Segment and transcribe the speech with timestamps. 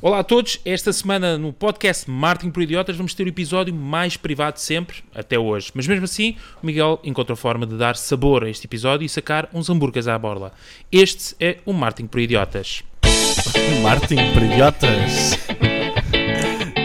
[0.00, 4.16] Olá a todos, esta semana no podcast Marketing por Idiotas vamos ter o episódio mais
[4.16, 5.72] privado de sempre, até hoje.
[5.74, 9.48] Mas mesmo assim, o Miguel encontrou forma de dar sabor a este episódio e sacar
[9.52, 10.52] uns hambúrgueres à borla.
[10.92, 12.84] Este é o Marketing por Idiotas.
[13.82, 15.36] Marketing por idiotas.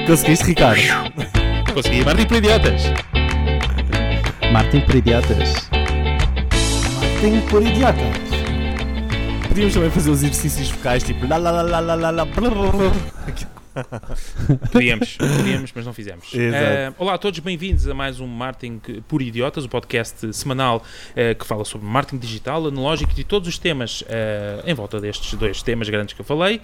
[0.08, 0.82] Conseguiste, Ricardo?
[1.72, 2.82] Consegui, Marketing por Idiotas.
[4.52, 5.70] Martin por idiotas.
[7.00, 8.33] Marketing por idiotas.
[9.54, 12.26] Podíamos também fazer os exercícios vocais, tipo lá lá lá lá lá lá.
[14.72, 16.32] Podíamos, podíamos, mas não fizemos.
[16.34, 20.82] Eh, olá a todos, bem-vindos a mais um Marketing por Idiotas, o podcast semanal
[21.16, 25.36] eh, que fala sobre marketing digital, analógico e todos os temas eh, em volta destes
[25.36, 26.60] dois temas grandes que eu falei.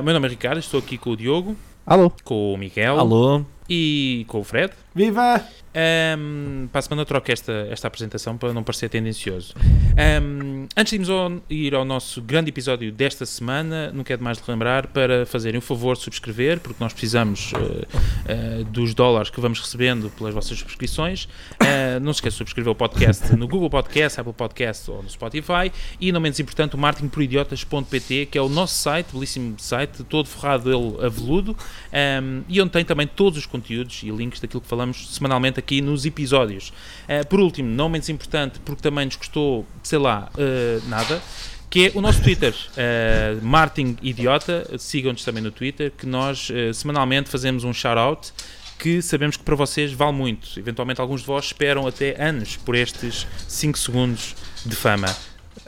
[0.00, 2.10] O meu nome é Ricardo, estou aqui com o Diogo, Alô?
[2.24, 3.44] com o Miguel Alô?
[3.68, 4.72] e com o Fred.
[4.94, 5.42] Viva!
[5.74, 9.54] Um, para a semana eu troco esta, esta apresentação para não parecer tendencioso.
[9.58, 14.36] Um, antes de irmos ao, ir ao nosso grande episódio desta semana, não quero mais
[14.36, 19.30] de lembrar para fazerem o favor de subscrever, porque nós precisamos uh, uh, dos dólares
[19.30, 21.24] que vamos recebendo pelas vossas subscrições.
[21.24, 25.08] Uh, não se esqueça de subscrever o podcast no Google Podcast, Apple Podcast ou no
[25.08, 25.72] Spotify.
[25.98, 30.70] E, não menos importante, o marketingporidiotas.pt, que é o nosso site, belíssimo site, todo forrado
[30.70, 31.56] ele a veludo,
[31.92, 35.80] um, e onde tem também todos os conteúdos e links daquilo que falamos semanalmente aqui
[35.80, 36.72] nos episódios.
[37.04, 41.22] Uh, por último, não menos importante, porque também nos custou, sei lá, uh, nada,
[41.68, 46.72] que é o nosso Twitter, uh, Martin Idiota, sigam-nos também no Twitter, que nós uh,
[46.74, 48.32] semanalmente fazemos um shout-out
[48.78, 50.58] que sabemos que para vocês vale muito.
[50.58, 54.34] Eventualmente alguns de vós esperam até anos por estes 5 segundos
[54.66, 55.06] de fama.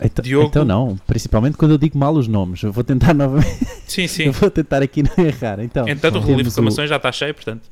[0.01, 0.49] Então, Diogo?
[0.49, 2.63] então não, principalmente quando eu digo mal os nomes.
[2.63, 3.67] Eu vou tentar novamente.
[3.87, 4.25] Sim, sim.
[4.25, 5.61] Eu vou tentar aqui não errar.
[5.61, 7.63] Então, Entretanto, o relevo de temos, o, já está cheio, portanto.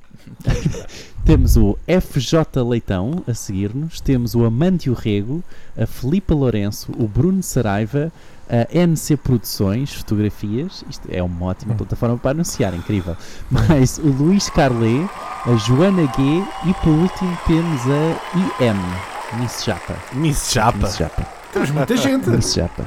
[1.25, 5.43] temos o FJ Leitão a seguir-nos, temos o Amândio Rego,
[5.77, 8.13] a Filipa Lourenço, o Bruno Saraiva,
[8.49, 10.85] a NC Produções, fotografias.
[10.89, 13.17] Isto é uma ótima plataforma para anunciar, incrível.
[13.51, 15.09] Mais o Luís Carlé,
[15.45, 19.97] a Joana G e por último temos a IM, Miss Japa.
[20.13, 20.79] Miss Chapa.
[20.79, 21.42] Miss Japa.
[21.53, 22.29] Temos muita gente.
[22.31, 22.87] Miss Japa.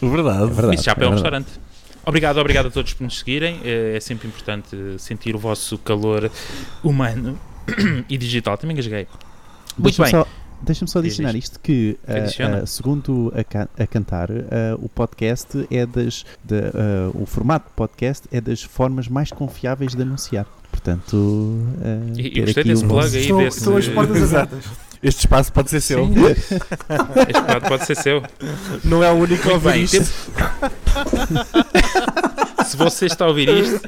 [0.00, 0.46] Verdade.
[0.52, 0.74] verdade.
[0.74, 1.12] Isso já é um verdade.
[1.14, 1.46] restaurante.
[2.04, 3.60] Obrigado, obrigado a todos por nos seguirem.
[3.64, 6.30] É é sempre importante sentir o vosso calor
[6.82, 7.38] humano
[8.08, 8.56] e digital.
[8.58, 9.06] Também engasguei.
[9.78, 10.10] Muito Deixa-me bem.
[10.10, 10.26] só,
[10.60, 16.26] deixa-me só adicionar isto que, ah, segundo a, a cantar, ah, o podcast é das,
[16.44, 20.44] da, ah, o formato de podcast é das formas mais confiáveis de anunciar.
[20.70, 21.56] Portanto,
[22.16, 23.22] E- e ter gostei aqui desse o plug aí.
[23.22, 24.56] Estou, desse- estou as portas Exato.
[25.02, 26.06] Este espaço pode ser seu.
[26.06, 26.14] Sim.
[27.28, 28.22] Este prato pode ser seu.
[28.84, 30.00] Não é o único a ouvir isto.
[32.64, 33.80] Se você está a ouvir isto.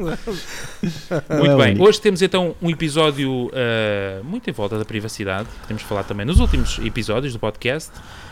[0.00, 1.72] Muito é bem.
[1.72, 1.84] único.
[1.86, 5.48] Hoje temos então um episódio ah, muito em volta da privacidade.
[5.68, 7.90] Temos falado também nos últimos episódios do podcast.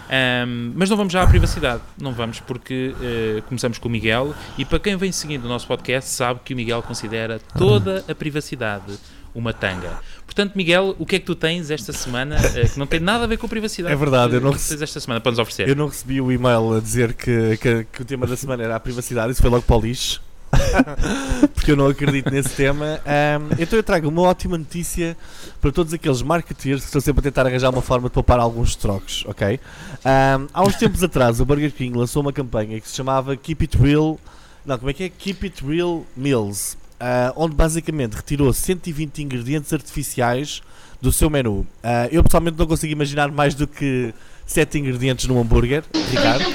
[0.08, 4.34] Ahm, mas não vamos já à privacidade, não vamos porque eh, começamos com o Miguel
[4.58, 8.14] e para quem vem seguindo o nosso podcast sabe que o Miguel considera toda a
[8.14, 8.98] privacidade
[9.34, 10.00] uma tanga.
[10.34, 13.24] Portanto, Miguel, o que é que tu tens esta semana eh, que não tem nada
[13.24, 13.92] a ver com a privacidade?
[13.92, 15.68] É verdade, eu não que é esta semana para nos oferecer?
[15.68, 18.74] Eu não recebi o e-mail a dizer que, que, que o tema da semana era
[18.74, 20.22] a privacidade, isso foi logo para o lixo.
[21.54, 22.98] Porque eu não acredito nesse tema.
[23.04, 25.14] Ahm, então eu trago uma ótima notícia
[25.60, 28.74] para todos aqueles marketeers que estão sempre a tentar arranjar uma forma de poupar alguns
[28.74, 29.60] trocos, ok?
[30.02, 33.64] Ahm, há uns tempos atrás o Burger King lançou uma campanha que se chamava Keep
[33.64, 34.18] It Real.
[34.64, 35.08] Não, como é que é?
[35.10, 36.78] Keep It Real Meals.
[37.02, 40.62] Ah, onde basicamente retirou 120 ingredientes artificiais
[41.00, 41.66] do seu menu.
[41.82, 44.14] Ah, eu pessoalmente não consigo imaginar mais do que
[44.46, 45.82] 7 ingredientes num hambúrguer.
[46.10, 46.44] Ricardo?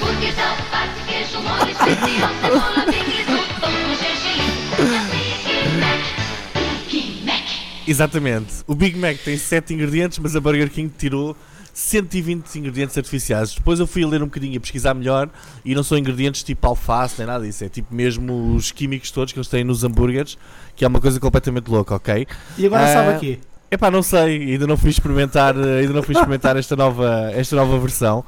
[7.86, 8.52] Exatamente.
[8.66, 11.34] O Big Mac tem 7 ingredientes, mas a Burger King tirou
[11.78, 13.54] 120 ingredientes artificiais.
[13.54, 15.28] Depois eu fui a ler um bocadinho e a pesquisar melhor
[15.64, 17.62] e não são ingredientes tipo alface nem nada disso.
[17.64, 20.36] É tipo mesmo os químicos todos que eles têm nos hambúrgueres,
[20.74, 22.26] que é uma coisa completamente louca, ok?
[22.58, 23.40] E agora Ah, sabe aqui.
[23.70, 27.54] Epá, não sei, ainda não fui experimentar, eh, ainda não fui experimentar esta nova, esta
[27.54, 28.24] nova versão.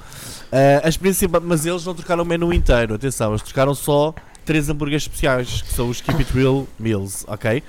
[0.53, 4.69] Ah, a experiência, mas eles não trocaram o menu inteiro, atenção, eles trocaram só três
[4.69, 7.63] hambúrgueres especiais, que são os Keep It Real Meals, ok?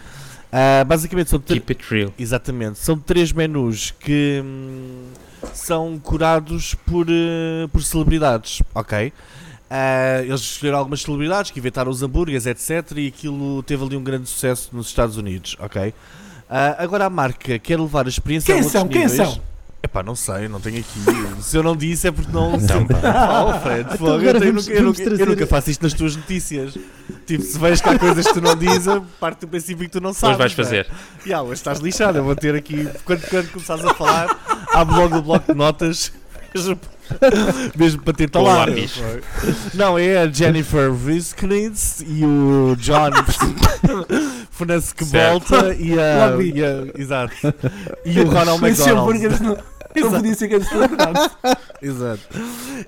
[0.51, 2.13] Ah, basicamente são Keep it real.
[2.19, 5.06] Exatamente, são três menus que hum,
[5.54, 9.12] são curados por, eh, por celebridades, ok?
[9.70, 12.92] Ah, eles escolheram algumas celebridades que inventaram os hambúrgueres, etc.
[12.98, 15.94] E aquilo teve ali um grande sucesso nos Estados Unidos, ok?
[16.50, 18.88] Ah, agora a marca quer levar a experiência Quem a outros são?
[18.88, 19.18] Quem níveis.
[19.30, 19.42] são?
[19.84, 21.42] Epá, não sei, não tenho aqui.
[21.42, 22.54] Se eu não disse é porque não.
[22.54, 25.82] Oh, Fred, fogo, agora eu, tenho- vamos- eu nunca- vamos eu trazer- nunca faço isto
[25.82, 26.78] nas tuas notícias.
[27.26, 28.86] Tipo, se vejo que há coisas que tu não dizes,
[29.20, 30.38] parte do princípio que tu não sabes.
[30.38, 30.84] Hoje vais não é?
[30.84, 30.92] fazer.
[31.26, 35.18] Ya, hoje estás lixado, eu vou ter aqui, quando, quando começares a falar, abre logo
[35.18, 36.12] o bloco de notas,
[37.76, 38.70] Mesmo para talado.
[38.72, 38.94] lápis.
[39.74, 43.10] Não, é a Jennifer Wisknitz e o John
[44.52, 47.36] Fernandes que volta e a, e a- Exato.
[48.06, 49.20] E o Ronald McDonald.
[49.42, 49.58] não,
[50.04, 51.30] não podia ser que eles celebrados.
[51.82, 52.22] Exato.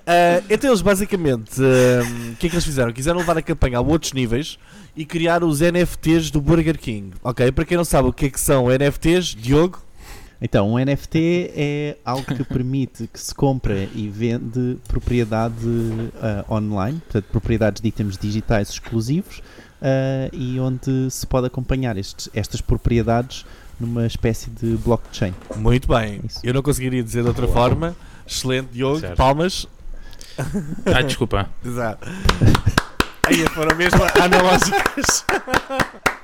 [0.06, 2.94] Ah, então eles basicamente ah, o que é que eles fizeram?
[2.94, 4.58] Quiseram levar a campanha a outros níveis
[4.96, 7.12] e criar os NFTs do Burger King.
[7.24, 7.52] Ok?
[7.52, 9.80] Para quem não sabe o que é que são NFTs, Diogo,
[10.42, 15.56] Então, um NFT é algo que permite que se compre e vende propriedade
[16.22, 19.42] ah, online, portanto, propriedades de itens digitais exclusivos
[19.82, 23.46] ah, e onde se pode acompanhar estes- estas propriedades
[23.80, 25.34] numa espécie de blockchain.
[25.56, 26.22] muito bem.
[26.28, 26.40] Isso.
[26.44, 27.96] Eu não conseguiria dizer de outra forma.
[28.28, 29.00] Excelente, Diogo.
[29.00, 29.16] Certo.
[29.18, 29.68] Palmas.
[30.86, 31.50] Ah, desculpa.
[31.66, 32.08] Exato.
[33.26, 35.26] Aí foram mesmo analógicas.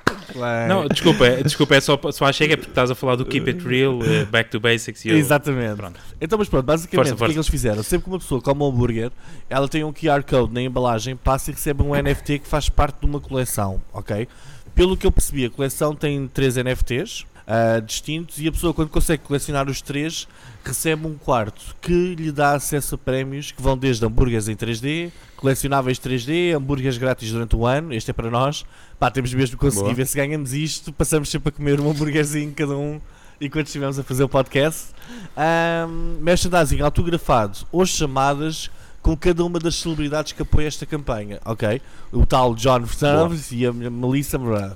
[0.67, 3.25] Não, desculpa, é- desculpa, é só, só achei que é porque estás a falar do
[3.25, 5.17] Keep It Real, eh, Back to Basics e eu.
[5.17, 5.75] Exatamente.
[5.75, 5.99] Pronto.
[6.21, 7.37] Então, mas pronto, basicamente, Força, o que é que força.
[7.39, 7.83] eles fizeram?
[7.83, 9.11] Sempre que uma pessoa come um hambúrguer,
[9.49, 12.99] ela tem um QR Code na embalagem, passa e recebe um NFT que faz parte
[13.01, 14.27] de uma coleção, ok?
[14.75, 18.89] Pelo que eu percebi, a coleção tem três NFTs ah, distintos e a pessoa, quando
[18.89, 20.27] consegue colecionar os três,
[20.63, 25.11] recebe um quarto que lhe dá acesso a prémios que vão desde hambúrgueres em 3D,
[25.35, 27.91] colecionáveis 3D, hambúrgueres grátis durante o ano.
[27.91, 28.63] Este é para nós.
[28.99, 29.95] Pá, temos mesmo que conseguir Boa.
[29.95, 30.93] ver se ganhamos isto.
[30.93, 33.01] Passamos sempre a comer um hambúrguerzinho cada um
[33.41, 34.89] enquanto estivemos a fazer o podcast.
[35.35, 38.69] Um, merchandising autografado ou chamadas
[39.01, 41.81] com cada uma das celebridades que apoia esta campanha, ok?
[42.11, 44.73] O tal John Fernandes e a Melissa Moran.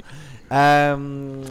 [0.53, 1.41] Um,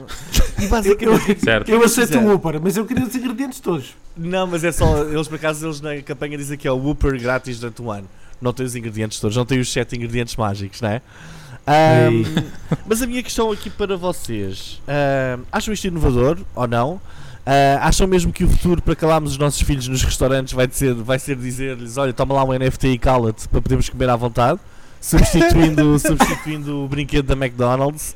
[0.62, 1.40] e basicamente.
[1.43, 1.69] Certo.
[1.69, 3.96] Eu aceito o Uber, mas eu queria os ingredientes todos.
[4.16, 5.02] Não, mas é só.
[5.02, 8.08] Eles por acaso eles na campanha dizem que é o Whooper grátis durante um ano.
[8.40, 11.02] Não tem os ingredientes todos, não tem os 7 ingredientes mágicos, não é?
[12.10, 12.25] Um,
[12.87, 17.00] mas a minha questão aqui para vocês: um, acham isto inovador ou não?
[17.44, 20.94] Uh, acham mesmo que o futuro para calarmos os nossos filhos nos restaurantes vai ser,
[20.94, 24.60] vai ser dizer-lhes: olha, toma lá um NFT e cala-te para podermos comer à vontade,
[25.00, 28.14] substituindo, substituindo o brinquedo da McDonald's?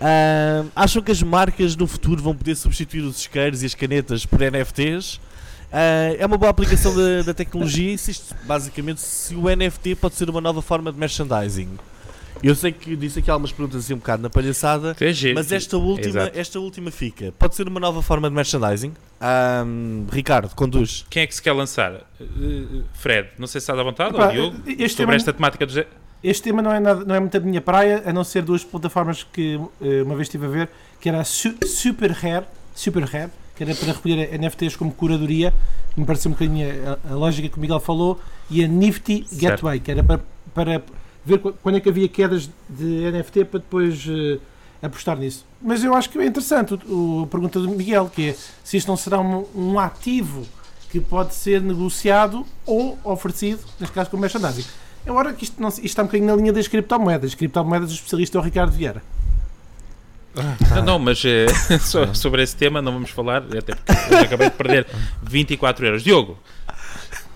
[0.00, 4.24] Um, acham que as marcas no futuro vão poder substituir os isqueiros e as canetas
[4.26, 5.20] por NFTs?
[5.72, 9.96] Ah, é uma boa aplicação da, da tecnologia e se isto, basicamente se o NFT
[9.96, 11.68] pode ser uma nova forma de merchandising.
[12.40, 15.76] Eu sei que disse aqui algumas perguntas assim um bocado na palhaçada, É mas esta
[15.76, 16.38] última, Exato.
[16.38, 17.32] esta última fica.
[17.36, 18.94] Pode ser uma nova forma de merchandising?
[19.20, 21.04] Ahm, Ricardo, conduz.
[21.10, 21.94] Quem é que se quer lançar?
[22.20, 25.32] Eh, Fred, não sei se estás à vontade, Epá, ou Diogo, este sobre tema- esta
[25.32, 25.84] temática do...
[26.22, 28.64] Este tema não é, nada, não é muito a minha praia, a não ser duas
[28.64, 30.68] plataformas que eh, uma vez estive a ver,
[31.00, 32.44] que era a Su- Super Rare,
[32.74, 35.54] Super Rare, que era para recolher NFTs como curadoria,
[35.96, 36.66] me pareceu um bocadinho
[37.06, 38.20] a, a lógica que o Miguel falou,
[38.50, 39.40] e a Nifty Certo.
[39.62, 40.20] Gateway, que era para,
[40.54, 40.82] para
[41.24, 44.38] ver qu- quando é que havia quedas de NFT para depois eh,
[44.82, 45.46] apostar nisso.
[45.62, 48.76] Mas eu acho que é interessante o, o- a pergunta do Miguel, que é se
[48.76, 50.44] isto não será um, um ativo
[50.90, 54.64] que pode ser negociado ou oferecido, neste caso com merchandising.
[55.08, 57.34] Agora que isto, não, isto está um bocadinho na linha das criptomoedas.
[57.34, 59.02] Criptomoedas, o especialista é o Ricardo Vieira.
[60.76, 61.46] Não, não, mas eh,
[61.80, 64.86] so- sobre esse tema não vamos falar, até porque eu acabei de perder
[65.22, 66.02] 24 euros.
[66.04, 66.38] Diogo,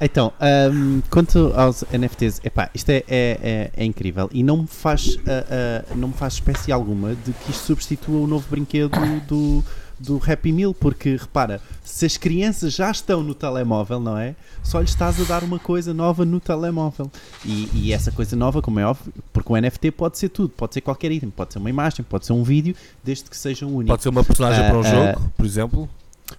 [0.00, 4.66] Então, ahm, quanto aos NFTs, epá, isto é, é, é, é incrível e não me,
[4.68, 8.90] faz, ah, ah, não me faz espécie alguma de que isto substitua o novo brinquedo
[9.26, 9.64] do,
[10.02, 14.34] do Happy Meal, porque repara, se as crianças já estão no telemóvel, não é?
[14.62, 17.10] Só lhes estás a dar uma coisa nova no telemóvel.
[17.44, 20.74] E, e essa coisa nova, como é óbvio, porque o NFT pode ser tudo, pode
[20.74, 23.76] ser qualquer item, pode ser uma imagem, pode ser um vídeo, desde que seja um
[23.76, 23.88] único.
[23.92, 25.88] Pode ser uma personagem Ah, para um ah, jogo, por exemplo.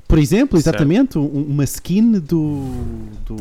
[0.07, 2.69] Por exemplo, exatamente, um- uma skin do,
[3.25, 3.37] do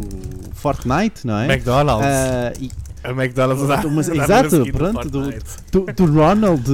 [0.54, 1.52] Fortnite, não é?
[1.52, 2.06] McDonald's.
[2.06, 2.70] Ah, e
[3.02, 3.82] a McDonald's dá,
[4.14, 5.32] exato, pronto, do-
[5.72, 6.68] do, do Ronald,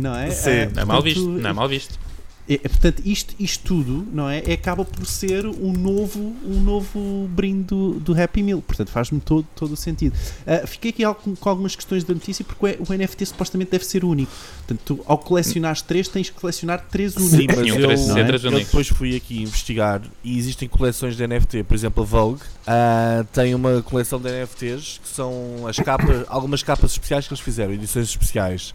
[0.00, 0.30] não é?
[0.30, 1.98] Sim, Ah, não é mal visto, não é mal visto.
[2.48, 4.38] É- é, portanto, isto, isto tudo, não é?
[4.46, 8.60] É, Acaba por ser um novo, um novo brinde do, do Happy Meal.
[8.62, 10.16] Portanto, faz-me todo, todo o sentido.
[10.46, 14.04] Ah, fiquei aqui com, com algumas questões da notícia porque o, NFT supostamente deve ser
[14.04, 14.30] único.
[14.58, 17.36] Portanto, tu, ao colecionares três, tens que colecionar três únicos.
[17.38, 18.24] Sim, mas eu, três- não é?
[18.24, 22.40] três eu depois fui aqui investigar e existem coleções de NFT, por exemplo a Vogue
[22.66, 27.42] ah, tem uma coleção de NFTs que são as capas, algumas capas especiais que eles
[27.42, 28.72] fizeram, edições especiais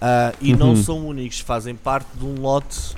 [0.00, 0.82] Ah, e não Uhum.
[0.82, 2.94] são únicos, fazem parte de um lote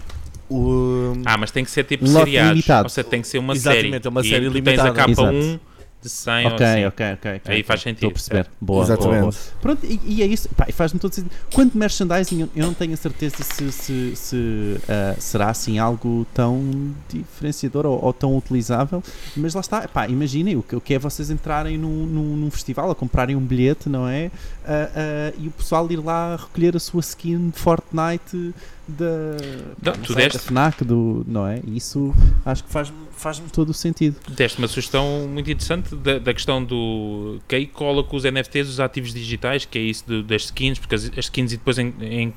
[0.51, 2.85] um, Ah, mas tem que ser tipo Um limitado.
[2.85, 4.07] ou seja, tem que ser uma Exatamente, série.
[4.07, 4.77] é uma E série tu limitada.
[4.83, 5.37] tens a capa Exato.
[5.37, 5.59] 1
[6.03, 6.85] de 100 ou Ok, assim.
[6.87, 7.55] ok, ok, ok.
[7.55, 8.47] Aí faz Estou sentido, a perceber.
[8.59, 9.21] Boa, Exatamente.
[9.21, 9.35] boa, boa.
[9.61, 10.49] Pronto, e, e é isso.
[10.57, 11.31] Pá, e faz-me todo sentido.
[11.53, 16.95] Quanto merchandising, eu, não tenho a certeza se, se, se, ah, será assim algo tão
[17.07, 19.03] diferenciador ou, ou tão utilizável.
[19.37, 19.87] Mas lá está.
[19.89, 23.37] Pá, imaginem o que, o que é vocês entrarem num, num, num festival, a comprarem
[23.37, 24.31] um bilhete, não é?
[24.65, 28.55] Ah, ah, e o pessoal ir lá recolher a sua skin de Fortnite
[28.91, 29.37] da,
[29.83, 31.61] Não, tu deste- da FNAC, do, não é?
[31.67, 34.17] Isso acho que faz-me faz todo o sentido.
[34.31, 37.39] Deste uma sugestão muito interessante da, da questão do.
[37.47, 40.79] que aí cola com os NFTs, os ativos digitais, que é isso do- das skins,
[40.79, 42.35] porque as, as skins e depois em, em,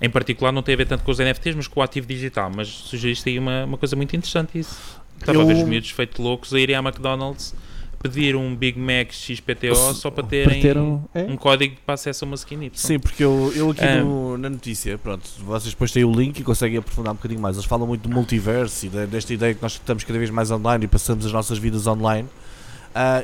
[0.00, 2.50] em particular não tem a ver tanto com os NFTs, mas com o ativo digital.
[2.54, 4.78] Mas sugeriste aí uma, uma coisa muito interessante isso.
[5.20, 7.54] Estava a ver Eu- os miúdos feito loucos a irem à McDonald's
[8.02, 12.24] pedir um Big Mac XPTO só para terem ter um, é, um código para acesso
[12.24, 12.70] a uma skin Y.
[12.74, 14.02] Sim, porque eu, eu aqui Ah.
[14.02, 17.56] no- na notícia, pronto, vocês depois têm o link e conseguem aprofundar um bocadinho mais.
[17.56, 20.84] Eles falam muito do multiverso e desta ideia que nós estamos cada vez mais online
[20.84, 22.28] e passamos as nossas vidas online.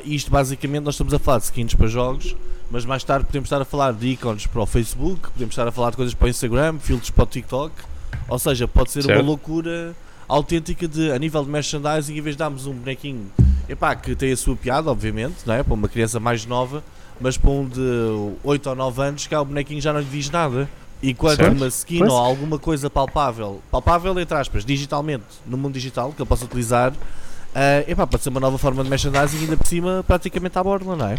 [0.05, 2.35] E isto basicamente nós estamos a falar de skins para jogos,
[2.71, 5.71] mas mais tarde podemos estar a falar de ícones para o Facebook, podemos estar a
[5.71, 7.73] falar de coisas para o Instagram, filtros para o TikTok.
[8.27, 9.25] Ou seja, pode ser uma Certo.
[9.25, 9.95] loucura
[10.27, 13.25] autêntica de, a nível de merchandising, em vez de darmos um bonequinho
[13.69, 15.63] epá, que tem a sua piada, obviamente, não é?
[15.63, 16.83] para uma criança mais nova,
[17.21, 17.81] mas para um de
[18.43, 20.69] 8 ou 9 anos, cá o bonequinho já não lhe diz nada.
[21.01, 21.55] Enquanto Certo.
[21.55, 22.11] uma skin Pois.
[22.11, 26.91] ou alguma coisa palpável, palpável entre aspas, digitalmente, no mundo digital, que ele possa utilizar,
[27.55, 30.97] ah, epá, pode ser uma nova forma de merchandising ainda por cima praticamente à borla,
[30.97, 31.17] não é?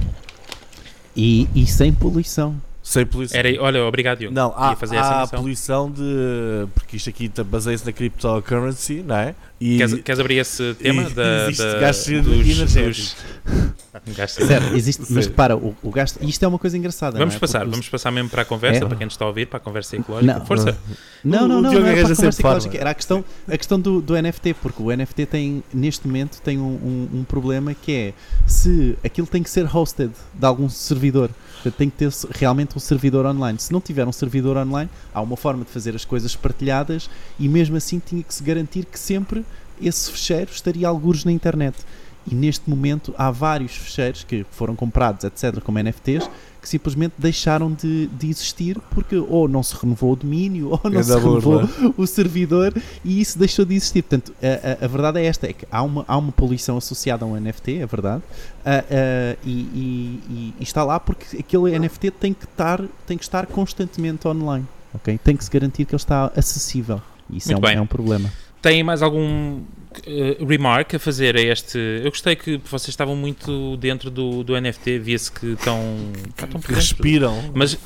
[1.16, 2.61] e, e sem poluição.
[2.82, 3.38] Sem poluição.
[3.38, 4.34] Era, olha, obrigado, Diogo.
[4.34, 6.66] Não, há, há poluição de.
[6.75, 9.34] Porque isto aqui tá- baseia-se na cryptocurrency, não é?
[9.60, 13.16] E Queres, queres abrir esse tema e da, existe da, gastos dos, energéticos.
[14.06, 16.18] dos gastos Certo, existe, mas repara, o, o gasto.
[16.25, 17.18] Isto é uma coisa engraçada.
[17.18, 17.40] Vamos não é?
[17.40, 18.88] passar, Porque vamos passar mesmo para a conversa, É.
[18.88, 20.38] para quem nos está a ouvir, para a conversa ecológica.
[20.38, 20.46] Não.
[20.46, 20.78] Força.
[21.22, 22.78] Não, não, não, Diogo não é para a conversa ecológica.
[22.78, 26.58] Era a questão, a questão do, do NFT, porque o NFT tem, neste momento, tem
[26.58, 28.14] um, um- um problema que é
[28.46, 31.28] se aquilo tem que ser hosted de algum servidor.
[31.62, 33.59] Portanto, Tem que ter realmente um servidor online.
[33.59, 37.49] Se não tiver um servidor online, há uma forma de fazer as coisas partilhadas e
[37.49, 39.45] mesmo assim tinha que se garantir que sempre
[39.81, 41.76] esse fecheiro estaria algures na internet.
[42.31, 46.29] E neste momento há vários fecheiros que foram comprados, etc., como NFTs,
[46.61, 51.00] que simplesmente deixaram de, de existir porque ou não se renovou o domínio ou não
[51.00, 51.69] É se renovou burla.
[51.97, 54.03] o servidor e isso deixou de existir.
[54.03, 57.25] Portanto, a, a- a verdade é esta: é que há uma, há uma poluição associada
[57.25, 58.23] a um NFT, é verdade,
[58.67, 63.17] ah, ah, e, e- e- e está lá porque aquele NFT tem que estar, tem
[63.17, 64.67] que estar constantemente online.
[64.95, 65.19] ok?
[65.25, 67.00] Tem que se garantir que ele está acessível.
[67.31, 67.77] E isso é um, bem.
[67.77, 68.31] é um problema.
[68.61, 69.61] Tem mais algum
[70.06, 71.78] eh, remark a fazer a este?
[71.78, 75.78] Eu gostei que vocês estavam muito dentro do, do NFT, via-se que estão.
[76.68, 77.50] Respiram.
[77.54, 77.78] Mas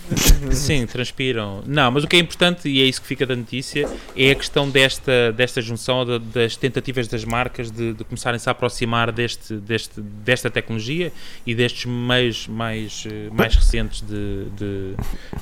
[0.52, 1.62] sim, transpiram.
[1.66, 4.34] Não, mas o que é importante, e é isso que fica da notícia, é a
[4.34, 9.54] questão desta, desta junção da- das tentativas das marcas de, de começarem-se a aproximar deste,
[9.56, 11.12] deste, desta tecnologia
[11.46, 14.94] e destes meios mais, eh, mais recentes de, de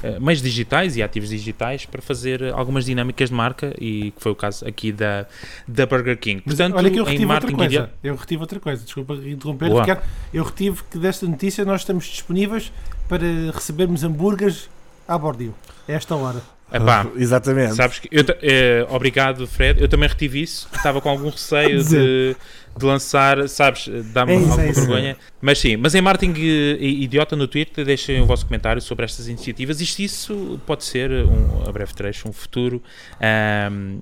[0.02, 4.32] eh, meios digitais e ativos digitais para fazer algumas dinâmicas de marca e que foi
[4.32, 5.26] o caso aqui da,
[5.66, 6.42] da Burger King.
[6.56, 7.64] Portanto, olha que eu retive outra coisa.
[7.74, 8.84] idea- Eu retive outra coisa.
[8.84, 9.80] Desculpa interromper, Boa.
[9.82, 10.02] Ricardo.
[10.32, 12.72] Eu retive que desta notícia nós estamos disponíveis
[13.08, 14.68] para recebermos hambúrgueres
[15.06, 15.54] à bordio.
[15.88, 16.40] A esta hora.
[16.74, 17.74] Epá, Exatamente.
[17.74, 19.78] Sabes que eu, eh, obrigado, Fred.
[19.78, 20.66] Eu também retive isso.
[20.74, 22.34] Estava com algum receio de,
[22.78, 24.80] de lançar, sabes, dá-me É alguma é isso.
[24.80, 25.16] vergonha.
[25.38, 29.28] Mas sim, mas em Martin eh, Idiota no Twitter, deixem o vosso comentário sobre estas
[29.28, 29.82] iniciativas.
[29.82, 32.82] Isto isso pode ser, um, a breve trecho, um futuro
[33.20, 33.98] ahm,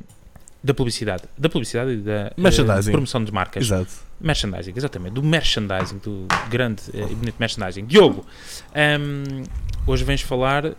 [0.63, 1.25] da publicidade.
[1.39, 2.93] Da publicidade e da Merchandising.
[2.93, 3.65] promoção de marcas.
[3.65, 3.91] Exato.
[4.21, 5.15] Merchandising, exatamente.
[5.15, 7.87] Do merchandising, do grande eh, e bonito merchandising.
[7.87, 8.27] Diogo,
[8.75, 9.45] ahm,
[9.87, 10.75] hoje vens falar, eh,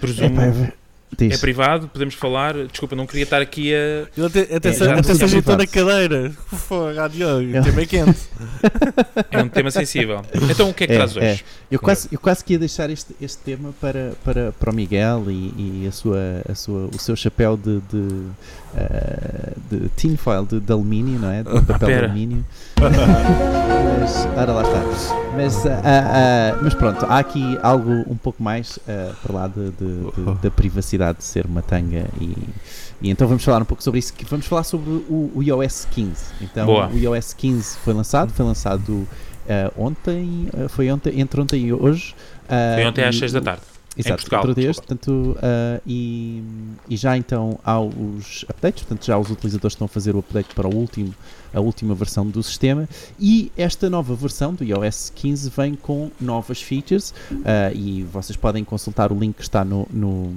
[0.00, 0.40] presumo.
[0.40, 0.72] Epá,
[1.20, 1.40] é- É diz.
[1.40, 2.54] privado, podemos falar.
[2.66, 4.08] Desculpa, não queria estar aqui a.
[4.16, 6.32] Ele até, até, É, já até se na cadeira.
[6.46, 7.60] Fogo, Diogo, É.
[7.60, 8.18] o tema é quente.
[9.30, 10.22] É um tema sensível.
[10.50, 11.32] Então, o que é que É, traz é.
[11.32, 11.44] hoje?
[11.70, 15.24] Eu quase, eu quase que ia deixar este, este tema para, para, para o Miguel
[15.28, 18.26] e, e a sua, a sua, o seu chapéu de, de,
[18.76, 21.42] eh, de tinfoil, de, de alumínio, não é?
[21.42, 22.06] De papel de Pera.
[22.06, 22.44] alumínio.
[24.00, 25.22] mas, ora lá está.
[25.34, 29.70] Mas, ah, ah, mas pronto, há aqui algo um pouco mais ah, para lá de,
[29.70, 32.36] de- de- da privacidade de ser uma tanga e,
[33.00, 34.12] e então vamos falar um pouco sobre isso.
[34.28, 36.10] Vamos falar sobre o, o iOS 15.
[36.40, 36.88] Então, Boa.
[36.88, 39.06] o iOS 15 foi lançado, foi lançado
[39.48, 42.14] ah, ontem, ah, foi ontem, entre ontem e hoje.
[42.48, 43.62] ah, Foi ontem às e 6 da tarde.
[43.96, 44.94] Exato, Portugal, outro dia, desculpa.
[44.94, 46.42] portanto, ah, e,
[46.88, 50.54] e já então há os updates, portanto já os utilizadores estão a fazer o update
[50.54, 51.14] para o último,
[51.52, 52.88] a última versão do sistema
[53.20, 57.12] e esta nova versão do iOS 15 vem com novas features
[57.44, 60.32] ah, e vocês podem consultar o link que está no, no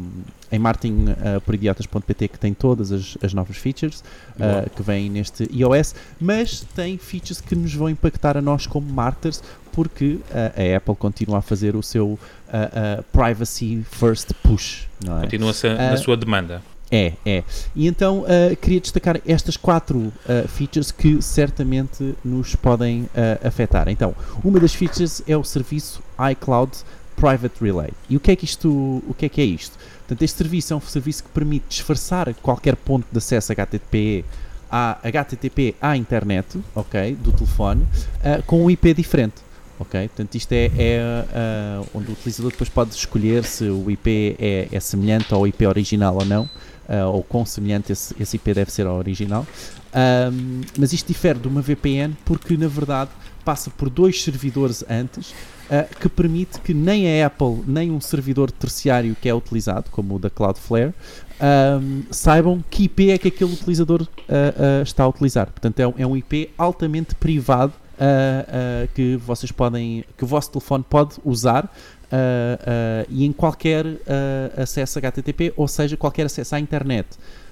[0.52, 4.04] em martinporidiotas.pt que tem todas as, as novas features
[4.40, 8.92] ah, que vêm neste iOS, mas tem features que nos vão impactar a nós como
[8.92, 9.42] marketers
[9.76, 12.18] porque ah, a Apple continua a fazer o seu
[12.48, 15.22] ah, ah, privacy first push, é?
[15.22, 15.92] Continua-se Ah.
[15.92, 16.62] na sua demanda.
[16.92, 17.44] É, é.
[17.76, 23.90] E então ah, queria destacar estas quatro ah, features que certamente nos podem ah, afetar.
[23.90, 26.02] Então, uma das features é o serviço
[26.32, 26.72] iCloud
[27.18, 27.92] Private Relay.
[28.10, 29.78] E o que é que isto, o que é que é isto?
[30.00, 34.24] Portanto, este serviço é um serviço que permite disfarçar qualquer ponto de acesso HTTP
[34.70, 37.88] à HTTP à internet, ok, do telefone,
[38.24, 39.36] ah, com um IP diferente.
[39.78, 44.38] Ok, portanto isto é, é, ah, onde o utilizador depois pode escolher se o IP
[44.40, 46.50] é, é semelhante ao IP original ou não,
[46.88, 49.46] ah, ou quão semelhante esse, esse IP deve ser ao original.
[49.94, 53.12] Ahm, mas isto difere de uma VPN porque na verdade
[53.46, 55.34] passa por dois servidores antes
[55.70, 60.16] ah, que permite que nem a Apple nem um servidor terciário que é utilizado, como
[60.16, 60.94] o da Cloudflare,
[61.38, 64.08] ahm, saibam que IP é que aquele utilizador
[64.86, 65.48] está a utilizar.
[65.48, 70.52] Portanto, é um, é um IP altamente privado ah, que vocês podem, que o vosso
[70.52, 71.72] telefone pode usar
[73.10, 73.86] e em qualquer
[74.58, 77.08] acesso HTTP, ou seja, qualquer acesso à internet.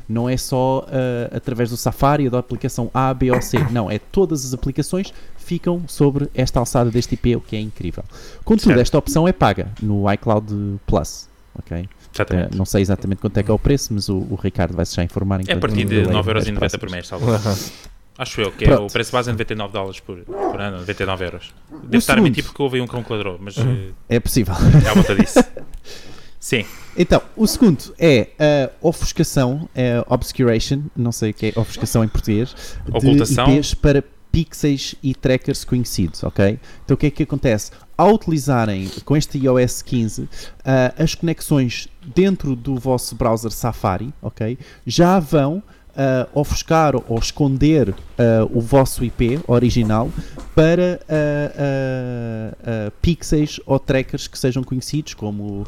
[0.08, 3.58] Não é só ah, através do Safari ou da aplicação A, B ou C.
[3.72, 8.04] Não, é todas as aplicações ficam sobre esta alçada deste IP, o que é incrível.
[8.46, 8.80] Contudo, Certo.
[8.82, 11.28] esta opção é paga no iCloud Plus.
[11.58, 11.88] ok?
[12.30, 14.96] Eh, não sei exatamente quanto é que é o preço, mas o, o Ricardo vai-se
[14.96, 15.42] já informar.
[15.48, 17.74] É a partir de eu leio as 9,90€ por mês, talvez.
[18.18, 18.86] Acho eu, que é Pronto.
[18.90, 21.54] o preço base é 99 dólares por, por ano, 99 euros.
[21.84, 24.54] Deve O estar a mentir porque houve um que calculador, mas eh, É possível.
[24.86, 25.40] é à volta disso.
[26.40, 26.66] Sim,
[26.98, 32.08] Então, o segundo é a ofuscação, é obscuration, não sei o que é ofuscação em
[32.10, 32.54] português,
[32.92, 33.46] Ocultação.
[33.46, 36.60] de IPs para pixels e trackers conhecidos, ok?
[36.84, 37.72] Então o que é que acontece?
[37.98, 40.28] Ao utilizarem com este iOS 15
[40.66, 44.58] ah, as conexões dentro do vosso browser Safari, ok?
[44.86, 45.64] Já vão
[45.96, 50.10] ah, ofuscar ou esconder ah, o vosso IP original
[50.56, 55.66] para ah, pixels ou trackers que sejam conhecidos, como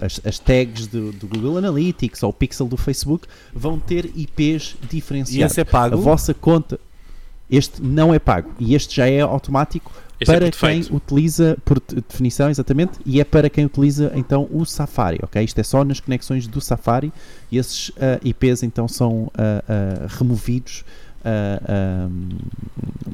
[0.00, 4.76] as, as tags do, do Google Analytics ou o pixel do Facebook, vão ter IPs
[4.82, 5.52] E diferenciados.
[5.52, 5.94] esse é pago?
[5.94, 6.78] A vossa conta,
[7.50, 9.90] este não é pago e este já é automático
[10.24, 14.10] Este é para por quem utiliza, por de- definição, exatamente, e é para quem utiliza
[14.14, 15.42] então o Safari, ok?
[15.44, 17.12] Isto é só nas conexões do Safari
[17.50, 20.84] e esses ah, IPs então são ah, ah, removidos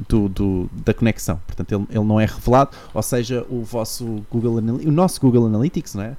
[0.08, 1.40] do, do- da conexão.
[1.46, 5.94] Portanto, ele, ele não é revelado, ou seja, o vosso Google o nosso Google Analytics
[5.94, 6.16] não é?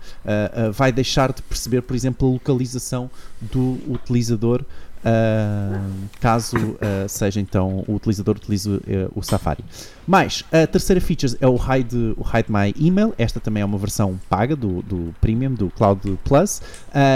[0.74, 3.10] Vai deixar de perceber, por exemplo, a localização
[3.42, 4.64] do utilizador.
[5.03, 5.79] Ah,
[6.20, 9.64] caso ah, seja então o utilizador utilize eh, o Safari.
[10.07, 13.14] Mais, a terceira feature é o Hide, o Hide My Email.
[13.18, 16.61] Esta também é uma versão paga do, do Premium, do Cloud Plus,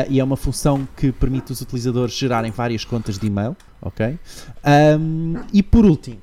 [0.10, 3.56] e é uma função que permite os utilizadores gerarem várias contas de e-mail.
[3.82, 4.18] ok?
[4.64, 6.18] Ahm, e por último,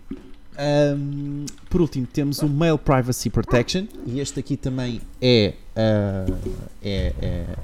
[0.56, 6.26] ahm, por último, temos o Mail Privacy Protection, e este aqui também é, é,
[6.82, 7.12] é,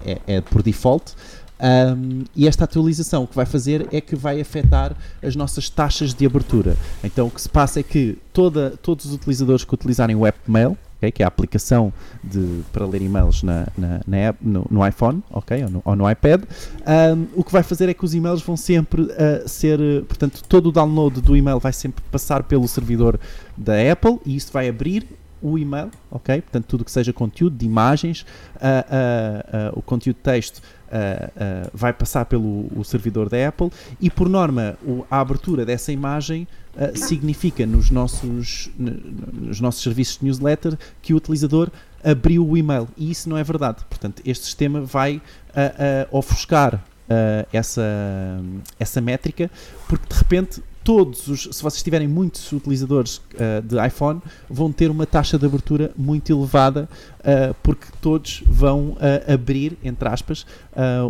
[0.04, 1.14] é- é por default.
[1.60, 6.14] Um, e esta atualização o que vai fazer é que vai afetar as nossas taxas
[6.14, 6.76] de abertura.
[7.02, 10.76] Então o que se passa é que toda, todos os utilizadores que utilizarem o Webmail,
[10.98, 11.92] ok, que é a aplicação
[12.22, 15.96] de, para ler e-mails na, na, na app, no, no iPhone ok, ou, no, ou
[15.96, 19.80] no iPad, um, o que vai fazer é que os e-mails vão sempre uh, ser,
[19.80, 23.18] uh, portanto, todo o download do e-mail vai sempre passar pelo servidor
[23.56, 25.06] da Apple e isso vai abrir
[25.40, 26.40] o e-mail, ok?
[26.42, 30.60] Portanto, tudo que seja conteúdo de imagens, ah, ah, ah, o conteúdo de texto
[30.92, 33.70] ah, ah, vai passar pelo o servidor da Apple
[34.00, 36.46] e, por norma, o- a abertura dessa imagem
[36.76, 41.70] ah, significa nos nossos, nos nossos serviços de newsletter que o utilizador
[42.04, 43.84] abriu o e-mail e isso não é verdade.
[43.88, 45.20] Portanto, este sistema vai
[46.10, 46.82] ofuscar
[47.52, 47.82] essa,
[48.78, 49.50] essa métrica
[49.88, 54.90] porque de repente todos os, se vocês tiverem muitos utilizadores ah, de iPhone vão ter
[54.90, 56.88] uma taxa de abertura muito elevada
[57.22, 60.46] ah, porque todos vão ah, abrir, entre aspas,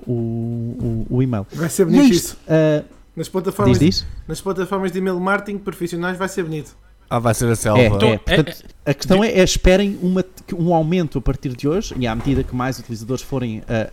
[0.05, 1.47] o, o, o e-mail.
[1.53, 2.25] Vai ser é bonito isto.
[2.25, 2.37] isso.
[3.14, 4.07] Nas plataformas, diz, diz?
[4.27, 6.77] nas plataformas de e-mail marketing profissionais vai ser bonito.
[7.11, 7.81] Ah, vai ser a selva.
[7.81, 8.18] É, Então, é.
[8.18, 12.14] Portanto, a questão é, é esperem uma- um aumento a partir de hoje e à
[12.14, 13.88] medida que mais utilizadores forem ah,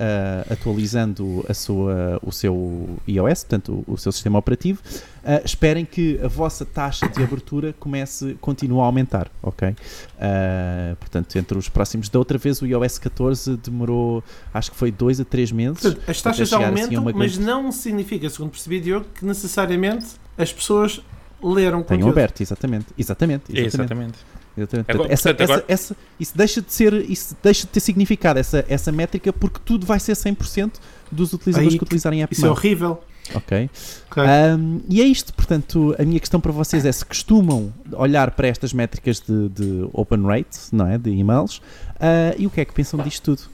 [0.49, 4.81] ah, atualizando a sua, o seu iOS, portanto o, o seu sistema operativo,
[5.23, 9.73] ah, esperem que a vossa taxa de abertura comece, continue a aumentar, ok?
[10.19, 14.23] Ah, portanto, entre os próximos, da outra vez o iOS 14 demorou,
[14.53, 15.79] acho que foi 2 a 3 meses.
[15.81, 19.25] Portanto, as taxas assim a aumentam, uma mas grande- não significa, segundo percebi, Diogo, que
[19.25, 20.05] necessariamente
[20.37, 21.01] as pessoas
[21.41, 22.09] leram Tenham conteúdo.
[22.09, 23.75] aberto, exatamente, exatamente, exatamente.
[23.75, 24.17] exatamente.
[24.57, 24.89] Exatamente.
[24.89, 27.79] Agora- Portanto, essa, portanto, agora- essa- essa- isso deixa de ser, isso deixa de ter
[27.81, 30.79] significado essa, essa métrica porque tudo vai ser 100%
[31.11, 33.03] dos utilizadores Aí, que utilizarem a app Isso é horrível.
[33.33, 33.69] ok?
[34.09, 34.23] Ok.
[34.23, 38.47] Um, e é isto, portanto, a minha questão para vocês é se costumam olhar para
[38.47, 41.61] estas métricas de, de open rate, não é, de e-mails,
[41.99, 43.49] ah, e o que é que pensam disto tudo?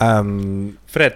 [0.00, 1.14] Ahm, Fred,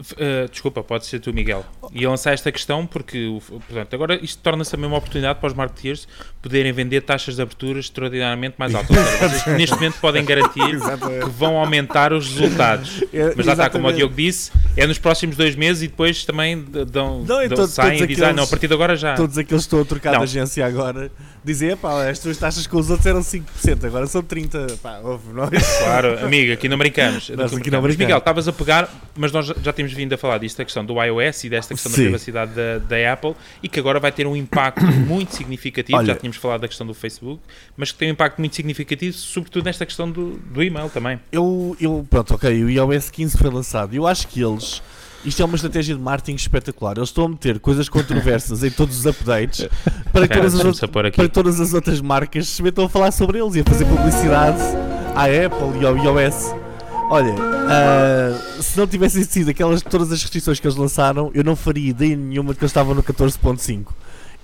[0.00, 1.64] uh, desculpa, pode ser tu, Miguel.
[1.92, 5.54] E eu lançar esta questão porque, portanto, agora isto torna-se também uma oportunidade para os
[5.54, 6.06] marketeers
[6.40, 8.96] poderem vender taxas de abertura extraordinariamente mais altas.
[8.96, 13.02] Vocês neste momento podem garantir que vão aumentar os resultados.
[13.12, 13.92] É, Mas lá está, como o.
[13.92, 17.74] Diogo disse, é nos próximos dois meses e depois também dão, Não, e dão- todos-
[17.74, 19.14] saem todos e dizem, ah, não, a aqueles- partir de agora já.
[19.14, 20.18] Todos aqueles que estão a trocar Não.
[20.18, 21.10] de agência agora
[21.44, 24.76] dizem, pá, as tuas taxas com os outros eram 5%, agora são 30%.
[24.82, 25.48] Pá, ouve, não é?
[25.82, 27.28] Claro, amigo, aqui não brincamos.
[27.30, 27.96] Nós Aqui não Mas, brincamos.
[27.98, 30.84] Miguel, estavas a pegar, mas nós já, já temos vindo a falar disto, a questão
[30.84, 31.96] do iOS e desta questão Sim.
[31.98, 35.96] da privacidade da, da Apple e que agora vai ter um impacto muito significativo.
[35.98, 37.40] Olha- já tínhamos falado da questão do Facebook,
[37.76, 41.18] mas que tem um impacto muito significativo, sobretudo nesta questão do, do e-mail também.
[41.32, 43.94] Eu, eu, pronto, ok, o iOS 15 foi lançado.
[43.94, 44.67] Eu acho que eles,
[45.24, 46.96] isto é uma estratégia de marketing espetacular.
[46.96, 49.68] Eles estão a meter coisas controversas em todos os updates
[50.12, 53.38] para que Espera, todas as, para todas as outras marcas se metam a falar sobre
[53.38, 54.62] eles e a fazer publicidade
[55.14, 56.54] à Apple e ao iOS.
[57.10, 57.34] Olha,
[57.68, 61.90] ah, se não tivessem sido aquelas todas as restrições que eles lançaram, eu não faria
[61.90, 63.86] ideia nenhuma de que eles estavam no 14.5.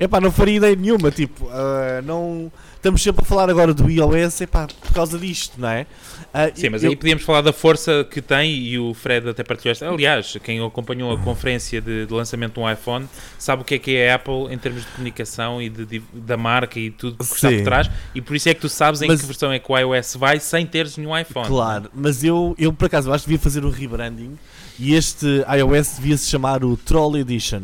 [0.00, 2.50] Epá, não faria ideia nenhuma, tipo, ah, não...
[2.84, 5.86] Estamos sempre a falar agora do iOS, epá, por causa disto, não é?
[6.34, 9.42] Ah, Sim, mas eu- aí podíamos falar da força que tem e o Fred até
[9.42, 9.88] partilhou esta.
[9.88, 13.78] Aliás, quem acompanhou a conferência de, de lançamento de um iPhone sabe o que é
[13.78, 17.16] que é a Apple em termos de comunicação e de, de- da marca e tudo
[17.16, 17.56] que está Sim.
[17.56, 17.90] por trás.
[18.14, 20.16] E por isso é que tu sabes em Mas- que versão é que o iOS
[20.16, 21.48] vai sem teres nenhum iPhone.
[21.48, 24.36] Claro, mas eu, eu por acaso acho que devia fazer um rebranding
[24.78, 27.62] e este iOS devia se chamar o Troll Edition.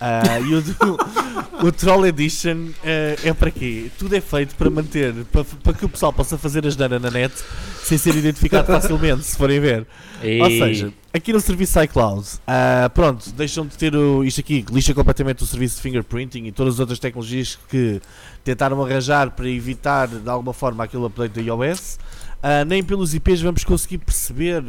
[0.00, 0.98] Ah, e o, do-
[1.66, 3.90] o Troll Edition eh, é para quê?
[3.98, 7.10] Tudo é feito para manter, para, para que o pessoal possa fazer as nana na
[7.10, 7.34] net
[7.82, 9.86] sem ser identificado facilmente, se forem ver.
[10.22, 14.64] E- Ou seja, aqui no serviço iCloud, ah, pronto, deixam de ter o, isto aqui,
[14.70, 18.00] lixa completamente o serviço de fingerprinting e todas as outras tecnologias que
[18.44, 21.98] tentaram arranjar para evitar de alguma forma aquele update da iOS.
[22.40, 24.62] Ah, nem pelos IPs vamos conseguir perceber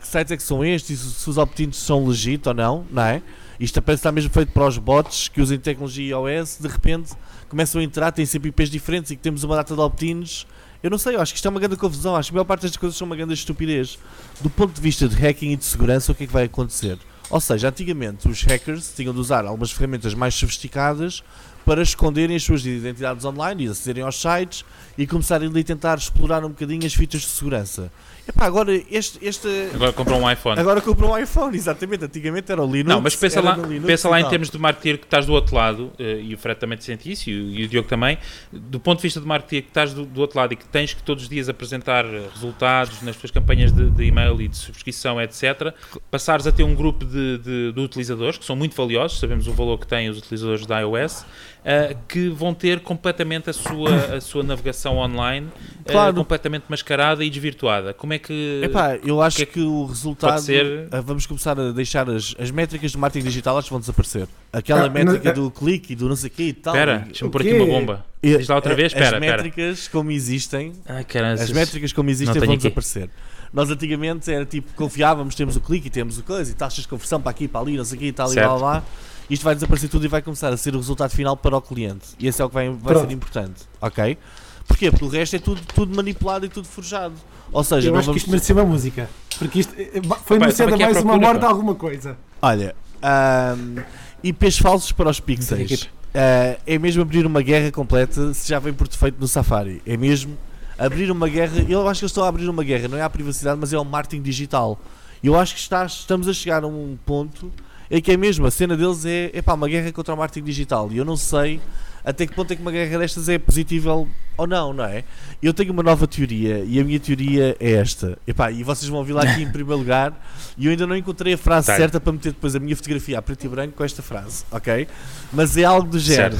[0.00, 2.84] que sites é que são estes, e se, se os opt-ins são legit ou não,
[2.90, 3.20] não é?
[3.58, 7.12] Isto parece estar mesmo feito para os bots que usem tecnologia iOS, de repente
[7.48, 10.46] começam a entrar, têm sempre IPs diferentes e que temos uma data de opt-ins.
[10.82, 12.16] Eu não sei, eu acho que isto é uma grande confusão.
[12.16, 13.98] Acho que a maior parte destas coisas são uma grande estupidez.
[14.40, 16.98] Do ponto de vista de hacking e de segurança, o que é que vai acontecer?
[17.30, 21.22] Ou seja, antigamente os hackers tinham de usar algumas ferramentas mais sofisticadas
[21.64, 24.64] para esconderem as suas identidades online e acederem aos sites
[24.98, 27.90] e começarem a tentar explorar um bocadinho as fitas de segurança.
[28.26, 30.58] Epá, agora este, este Agora comprou um iPhone.
[30.58, 32.04] agora comprou um iPhone, exatamente.
[32.06, 32.88] Antigamente era o Linux.
[32.88, 35.54] Não, mas pensa lá, Linux pensa lá em termos de marketeer que estás do outro
[35.54, 38.16] lado, eh, e o Fred também te sente isso, e o, e o Diogo também,
[38.50, 40.94] do ponto de vista de marketeer que estás do, do outro lado e que tens
[40.94, 44.56] que todos os dias apresentar eh, resultados nas tuas campanhas de, de e-mail e de
[44.56, 45.74] subscrição, etc.,
[46.10, 49.52] passares a ter um grupo de, de- de utilizadores, que são muito valiosos, sabemos o
[49.52, 51.26] valor que têm os utilizadores da iOS,
[51.64, 55.48] eh, que vão ter completamente a sua, a sua navegação online
[55.86, 56.14] eh, Claro.
[56.14, 57.94] completamente mascarada e desvirtuada.
[57.94, 58.60] Como é que...
[58.62, 60.32] Epá, eu acho que que, é o resultado.
[60.32, 63.72] pode ser- ah, Vamos começar a deixar as, as métricas do marketing digital, acho que
[63.72, 64.28] vão desaparecer.
[64.52, 66.74] Aquela Ah, métrica mas- do clique e do não sei o quê e tal.
[66.74, 68.04] Espera, e- deixa-me pôr aqui uma bomba.
[68.22, 71.06] e- Diz lá outra vez, espera, As métricas como existem, Ai,
[71.40, 72.62] as métricas como existem não vão aqui.
[72.64, 73.08] desaparecer.
[73.52, 76.88] Nós antigamente era tipo, confiávamos, temos o clique e temos o coisa e taxas de
[76.88, 78.48] conversão para aqui, para ali, não sei o quê e tal e Certo.
[78.48, 78.84] lá, lá, lá.
[79.28, 82.08] Isto vai desaparecer tudo e vai começar a ser o resultado final para o cliente.
[82.18, 83.08] E esse é o que vai, vai Pronto.
[83.08, 84.18] ser importante, ok?
[84.66, 84.90] Porquê?
[84.90, 87.14] Porque o resto é tudo, tudo manipulado e tudo forjado.
[87.52, 89.10] Ou seja, Eu não acho que vamos isto merecia uma música.
[89.38, 92.16] Porque isto eh, foi anunciada mais uma morte de alguma coisa.
[92.40, 93.82] Olha, ahm,
[94.22, 95.88] IPs falsos para os pixels.
[96.14, 99.82] Ah, é mesmo abrir uma guerra completa se já vem por defeito no Safari.
[99.84, 100.36] É mesmo
[100.78, 101.64] abrir uma guerra.
[101.68, 103.76] Eu acho que eles estão a abrir uma guerra, não é à privacidade, mas é
[103.76, 104.78] ao marketing digital.
[105.22, 107.50] Eu acho que está- estamos a chegar a um ponto
[107.96, 110.44] em que é mesmo, a cena deles é, é pá, uma guerra contra o marketing
[110.44, 110.90] digital.
[110.90, 111.60] E eu não sei
[112.04, 115.04] até que ponto é que uma guerra destas é positível ou não, não é?
[115.40, 118.18] Eu tenho uma nova teoria e a minha teoria é esta.
[118.26, 120.12] Epá, e vocês vão ouvir lá aqui em primeiro lugar
[120.58, 121.76] e eu ainda não encontrei a frase Tá.
[121.76, 124.88] certa para meter depois a minha fotografia a preto e branco com esta frase, ok?
[125.32, 126.36] Mas é algo do género.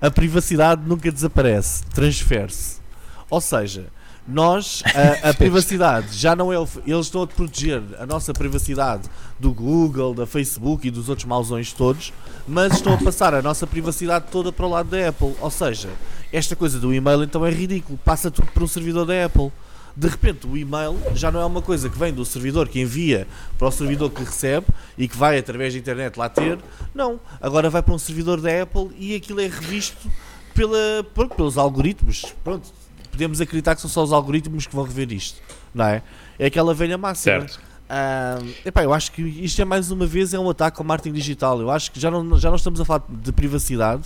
[0.00, 2.80] A privacidade nunca desaparece, transfere-se.
[3.28, 3.86] Ou seja,
[4.26, 4.82] nós,
[5.24, 6.58] a, a privacidade já não é.
[6.58, 9.08] o- Eles estão a proteger a nossa privacidade
[9.38, 12.12] do Google, da Facebook e dos outros mausões todos,
[12.46, 15.34] mas estão a passar a nossa privacidade toda para o lado da Apple.
[15.40, 15.88] Ou seja,
[16.32, 19.50] esta coisa do e-mail então é ridículo, passa tudo para um servidor da Apple.
[19.94, 23.26] De repente, o e-mail já não é uma coisa que vem do servidor que envia
[23.58, 26.58] para o servidor que recebe e que vai através da internet lá ter.
[26.94, 30.08] Não, agora vai para um servidor da Apple e aquilo é revisto
[30.54, 32.34] pela, pronto, pelos algoritmos.
[32.42, 32.68] Pronto,
[33.12, 35.40] podemos acreditar que são só os algoritmos que vão rever isto,
[35.72, 36.02] não é?
[36.38, 37.40] É aquela velha máxima.
[37.40, 37.60] Certo.
[37.88, 41.14] Ah, epá, eu acho que isto é mais uma vez é um ataque ao marketing
[41.14, 41.60] digital.
[41.60, 44.04] Eu acho que já não, já não estamos a falar de privacidade,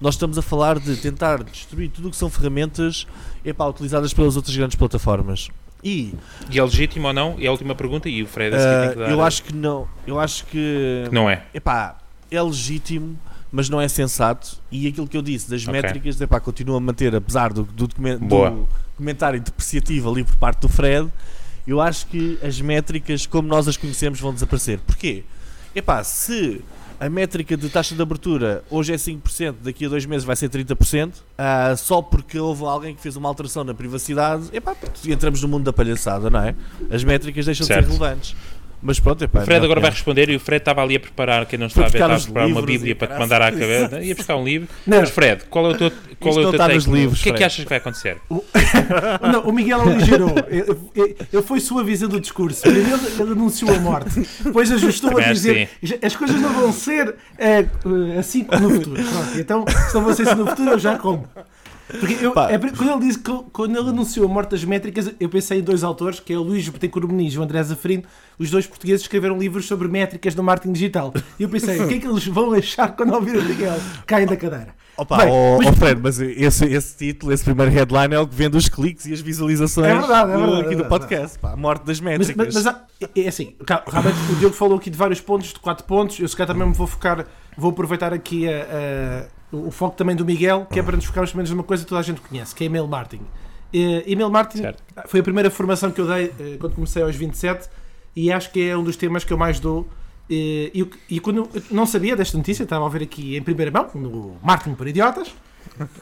[0.00, 3.06] nós estamos a falar de tentar destruir tudo o que são ferramentas
[3.44, 5.50] epá, utilizadas pelas outras grandes plataformas.
[5.82, 6.14] E
[6.48, 7.36] E é legítimo ou não?
[7.38, 9.10] É a última pergunta e o Fred a seguir tem ah, que dar.
[9.10, 9.88] eu acho que não.
[10.06, 11.04] Eu acho que.
[11.08, 11.44] que não é.
[11.52, 11.98] Epá,
[12.30, 13.18] é legítimo,
[13.54, 14.58] mas não é sensato.
[14.68, 15.72] E aquilo que eu disse das Ok.
[15.80, 20.68] métricas, epá, continuo a manter, apesar do, do, do comentário depreciativo ali por parte do
[20.68, 21.08] Fred,
[21.64, 24.80] eu acho que as métricas, como nós as conhecemos, vão desaparecer.
[24.80, 25.22] Porquê?
[25.72, 26.62] Epá, se
[26.98, 30.48] a métrica de taxa de abertura hoje é 5%, daqui a dois meses vai ser
[30.48, 34.74] 30%, ah, só porque houve alguém que fez uma alteração na privacidade, epá,
[35.06, 36.54] entramos no mundo da palhaçada, não é?
[36.90, 37.86] As métricas deixam Certo.
[37.86, 38.36] de ser relevantes.
[38.84, 39.92] Mas pronto, epá, O Fred agora vai opinião.
[39.92, 42.20] responder e o Fred estava ali a preparar, quem não está a ver, estava a
[42.20, 44.02] preparar uma bíblia para te mandar à cabeça.
[44.02, 44.68] Ia buscar um livro.
[44.86, 47.30] Não, Mas Fred, qual é o teu, qual é o teu take livros, O que
[47.30, 48.18] é que achas que vai acontecer?
[49.32, 50.34] Não, o Miguel aligerou.
[50.48, 52.60] Ele, foi suavizando o discurso.
[52.60, 54.20] Primeiro ele anunciou a morte.
[54.42, 57.64] Depois ajustou Também a dizer que as coisas não vão ser eh,
[58.18, 59.02] assim como no futuro.
[59.02, 61.26] Pronto, então, se não vão ser assim no futuro, eu já como.
[62.00, 63.18] Porque eu, é quando ele disse
[63.52, 66.42] quando ele anunciou a morte das métricas, eu pensei em dois autores, que é o
[66.42, 68.04] Luís Betancourt Muniz e o André Zafrino.
[68.38, 71.12] Os dois portugueses escreveram livros sobre métricas no marketing digital.
[71.38, 73.76] E eu pensei, o que é que eles vão achar quando ouvir o Miguel?
[74.06, 74.74] Caem da cadeira.
[74.96, 78.26] Opa, Bem, ó- mas- ó Fred, mas esse, esse título, esse primeiro headline é o
[78.28, 80.82] que vende os cliques e as visualizações É verdade, é do- verdade, aqui é do
[80.82, 80.88] verdade.
[80.88, 81.38] podcast.
[81.40, 82.36] Pá, a morte das Mas, métricas.
[82.46, 83.56] mas, mas há- é é assim,
[83.88, 86.18] realmente o Diogo falou aqui de vários pontos, de quatro pontos.
[86.20, 87.26] Eu se calhar também me vou focar,
[87.58, 91.38] vou aproveitar aqui a- o foco também do Miguel, que é para nos focarmos pelo
[91.38, 93.26] menos numa coisa que toda a gente conhece, que é email marketing.
[93.72, 94.82] Email marketing Certo.
[95.06, 97.68] foi a primeira formação que eu dei eh, quando comecei aos 27
[98.14, 99.88] e acho que é um dos temas que eu mais dou.
[100.30, 103.90] E, e quando eu não sabia desta notícia, estava a ver aqui em primeira mão,
[103.94, 105.34] no Marketing para Idiotas.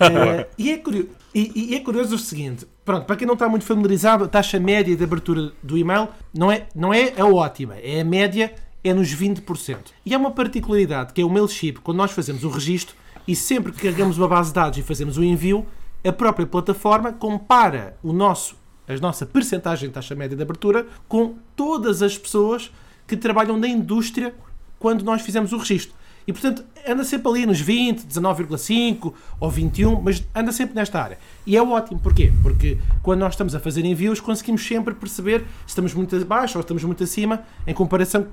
[0.00, 3.48] Eh, e, é curioso, e, e é curioso o seguinte: pronto, para quem não está
[3.48, 7.76] muito familiarizado, a taxa média de abertura do e-mail não é, não é a ótima,
[7.76, 8.52] é a média,
[8.84, 9.76] é nos 20%.
[10.04, 12.94] E há uma particularidade que é o Mailchimp, quando nós fazemos o registro
[13.26, 15.66] e sempre que carregamos uma base de dados e fazemos o envio,
[16.04, 18.56] a própria plataforma compara o nosso,
[18.88, 22.72] a nossa percentagem de taxa média de abertura com todas as pessoas
[23.06, 24.34] que trabalham na indústria
[24.78, 25.94] quando nós fizemos o registro.
[26.26, 31.18] E portanto anda sempre ali nos 20, 19,5 ou 21, mas anda sempre nesta área.
[31.46, 32.32] E é ótimo, porquê?
[32.42, 36.60] Porque quando nós estamos a fazer envios conseguimos sempre perceber se estamos muito abaixo ou
[36.60, 38.26] estamos muito acima em comparação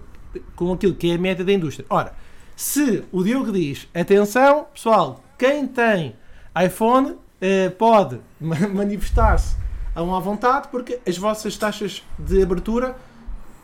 [0.56, 1.86] com aquilo que é a média da indústria.
[1.89, 2.13] Ora,
[2.62, 6.13] se o Diogo diz, atenção pessoal, quem tem
[6.65, 9.56] iPhone eh, pode ma- manifestar-se
[9.95, 12.98] a uma vontade porque as vossas taxas de abertura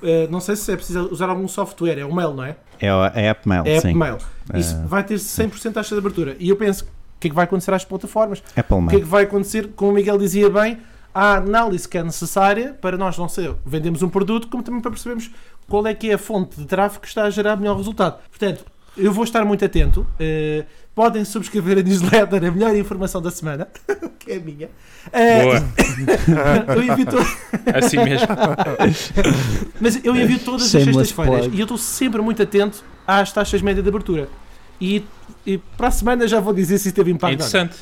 [0.01, 2.55] eh, não sei se é preciso usar algum software, é o mail, não é?
[2.79, 3.89] É a a app mail, É sim.
[3.89, 4.17] Apple Mail.
[4.53, 4.85] Isso Ah.
[4.87, 6.37] vai ter 100% taxa de abertura.
[6.39, 6.87] E eu penso, o
[7.19, 8.41] que é que vai acontecer às plataformas?
[8.55, 8.99] Apple O que é Mail.
[9.01, 10.77] que vai acontecer, como o Miguel dizia bem,
[11.13, 14.91] a análise que é necessária para nós não ser vendemos um produto, como também para
[14.91, 15.31] percebermos
[15.67, 18.19] qual é que é a fonte de tráfego que está a gerar melhor resultado.
[18.29, 18.65] Portanto,
[18.97, 20.05] eu vou estar muito atento.
[20.19, 23.67] Eh, podem subscrever a newsletter, a melhor informação da semana,
[24.19, 24.69] que é a minha.
[25.11, 25.63] Eh, Boa,
[26.75, 27.17] eu envio to-
[27.77, 28.27] assim mesmo.
[29.79, 31.57] Mas eu envio todas as Shameless sextas-feiras plug.
[31.57, 34.27] e eu estou sempre muito atento às taxas médias de abertura.
[34.79, 35.03] E,
[35.45, 37.33] e para a semana já vou dizer se isso teve impacto.
[37.35, 37.75] interessante.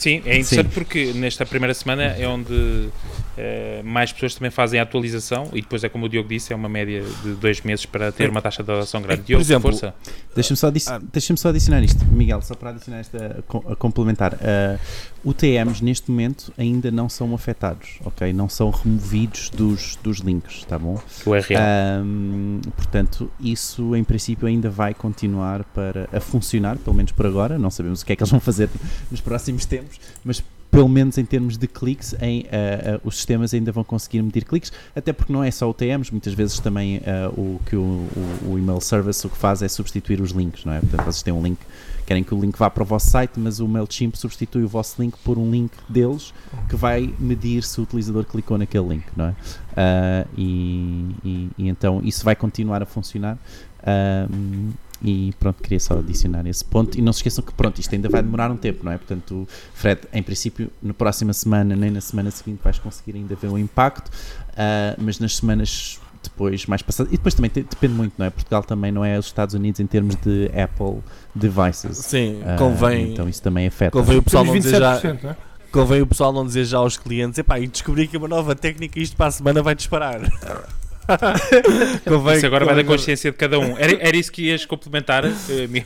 [0.00, 2.88] Sim, é interessante porque nesta primeira semana é onde
[3.36, 6.56] eh, mais pessoas também fazem a atualização e depois é como o Diogo disse, é
[6.56, 9.20] uma média de dois meses para ter uma taxa de adoção grande.
[9.20, 9.94] por Diogo, exemplo, força.
[10.34, 10.98] Deixa-me só, adi- Ah.
[11.12, 14.32] deixa-me só adicionar isto, Miguel, só para adicionar esta a complementar.
[14.34, 14.78] Uh,
[15.24, 18.32] UTMs neste momento ainda não são afetados, ok?
[18.32, 21.00] Não são removidos dos, dos links, tá bom?
[21.26, 21.56] O URL.
[21.56, 27.58] Ahm, portanto, isso em princípio ainda vai continuar para, a funcionar, pelo menos por agora.
[27.58, 28.70] Não sabemos o que é que eles vão fazer
[29.10, 33.52] nos próximos tempos, mas pelo menos em termos de cliques, em, ah, ah, os sistemas
[33.52, 37.28] ainda vão conseguir medir cliques, até porque não é só UTMs, muitas vezes também ah,
[37.36, 40.72] o que o, o, o email service o que faz é substituir os links, não
[40.72, 40.80] é?
[40.80, 41.58] Portanto, vocês têm um link,
[42.06, 45.00] querem que o link vá para o vosso site, mas o MailChimp substitui o vosso
[45.02, 46.32] link por um link deles
[46.68, 49.34] que vai medir se o utilizador clicou naquele link, não é?
[50.36, 53.36] E, e- e então isso vai continuar a funcionar.
[53.84, 54.70] Ahm,
[55.02, 56.98] e pronto, queria só adicionar esse ponto.
[56.98, 58.98] E não se esqueçam que pronto, isto ainda vai demorar um tempo, não é?
[58.98, 63.48] Portanto, Fred, em princípio, na próxima semana, nem na semana seguinte, vais conseguir ainda ver
[63.48, 64.10] o impacto,
[64.56, 67.10] ah, mas nas semanas depois, mais passadas.
[67.12, 68.30] E depois também te- depende muito, não é?
[68.30, 70.98] Portugal também não é os Estados Unidos em termos de Apple
[71.34, 71.96] devices.
[71.96, 73.90] Sim, Ah, convém, Então isso também afeta.
[73.92, 75.36] convém o pessoal não dizer já, 27%, não é?
[75.72, 79.00] convém o pessoal não dizer já aos clientes, epá, e descobri que uma nova técnica
[79.00, 80.20] isto para a semana vai disparar.
[82.06, 83.76] Convém- Isso agora vai da convém- consciência de cada um.
[83.76, 85.32] Era, era isso que ias complementar, eh?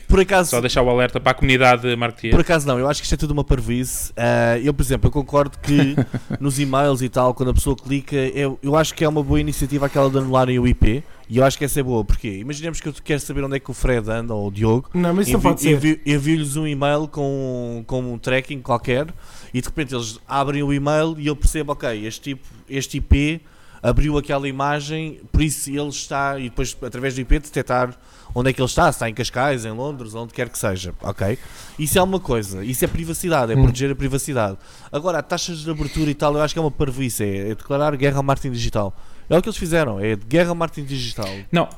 [0.07, 2.31] Por acaso, Só deixar o alerta para a comunidade marketeer.
[2.31, 4.11] Por acaso não, eu acho que isto é tudo uma parvoíce.
[4.15, 5.95] Ah, eu, por exemplo, eu concordo que
[6.39, 9.39] nos e-mails e tal, quando a pessoa clica, eu, eu acho que é uma boa
[9.39, 11.03] iniciativa aquela de anularem o IP.
[11.27, 13.59] E eu acho que essa é boa, porque imaginemos que eu quero saber onde é
[13.59, 14.91] que o Fred anda ou o Diogo.
[14.93, 15.71] Não, mas isso não Envi- pode ser.
[15.71, 19.07] envi- Envio-lhes um e-mail com, com um tracking qualquer
[19.51, 23.41] e de repente eles abrem o e-mail e eu percebo, ok, este, tipo, este IP
[23.85, 27.95] abriu aquela imagem, por isso ele está, e depois através do IP detectar
[28.33, 30.93] onde é que ele está, se está em Cascais, em Londres, onde quer que seja,
[31.01, 31.37] ok?
[31.79, 33.63] Isso é uma coisa, isso é privacidade, é Hum.
[33.63, 34.57] proteger a privacidade.
[34.91, 37.95] Agora, taxas de abertura e tal, eu acho que é uma parvoíce, é, é declarar
[37.95, 38.93] guerra ao marketing digital.
[39.29, 41.29] É o que eles fizeram, é guerra ao marketing digital.
[41.51, 41.69] Não,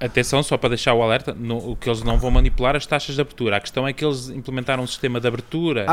[0.00, 3.14] atenção, só para deixar o alerta, no- o que eles não vão manipular as taxas
[3.14, 3.56] de abertura.
[3.56, 5.84] A questão é que eles implementaram um sistema de abertura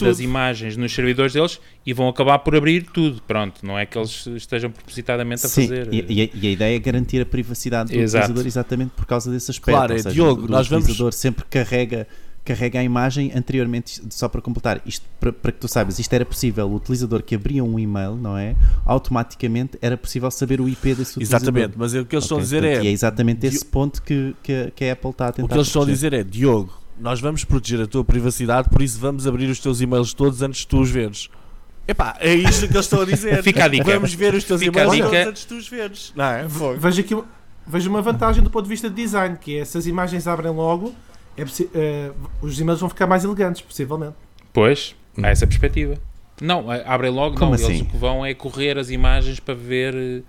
[0.00, 3.22] das imagens nos servidores deles e vão acabar por abrir tudo.
[3.22, 5.88] Pronto, não é que eles estejam propositadamente a Sim, fazer.
[5.94, 8.24] e, e a, e a ideia é garantir a privacidade do Exato.
[8.32, 9.76] utilizador exatamente por causa desse aspecto.
[9.76, 12.06] Claro, ou é, seja, Diogo, o nós vamos- utilizador sempre carrega,
[12.44, 16.24] carrega a imagem anteriormente, só para completar, isto para, para que tu saibas, isto era
[16.24, 18.56] possível, o utilizador que abria um e-mail, não é?
[18.84, 21.48] Automaticamente era possível saber o IP desse utilizador.
[21.48, 24.02] Exatamente, mas o que eles estão a dizer portanto, é, E é exatamente esse ponto
[24.02, 26.24] que, que, que a Apple está a tentar O que eles estão a dizer é,
[26.24, 30.42] Diogo, nós vamos proteger a tua privacidade, por isso vamos abrir os teus e-mails todos
[30.42, 31.28] antes de tu os veres.
[31.86, 33.42] Epá, é isto que eles estão a dizer.
[33.42, 33.84] Fica a dica.
[33.84, 36.12] Vamos ver os teus Fica e-mails todos antes de tu os veres.
[36.14, 36.46] Não é?
[36.78, 37.16] Vejo aqui
[37.66, 40.52] vejo uma vantagem do ponto de vista de design, que é se as imagens abrem
[40.52, 40.94] logo,
[41.36, 41.42] é
[41.74, 44.14] eh, os e-mails vão ficar mais elegantes, possivelmente.
[44.52, 45.96] Pois, há essa perspectiva.
[46.40, 47.58] Não, eh, abrem logo, Como não.
[47.58, 47.82] Eles assim?
[47.82, 50.22] o que vão é correr as imagens para ver.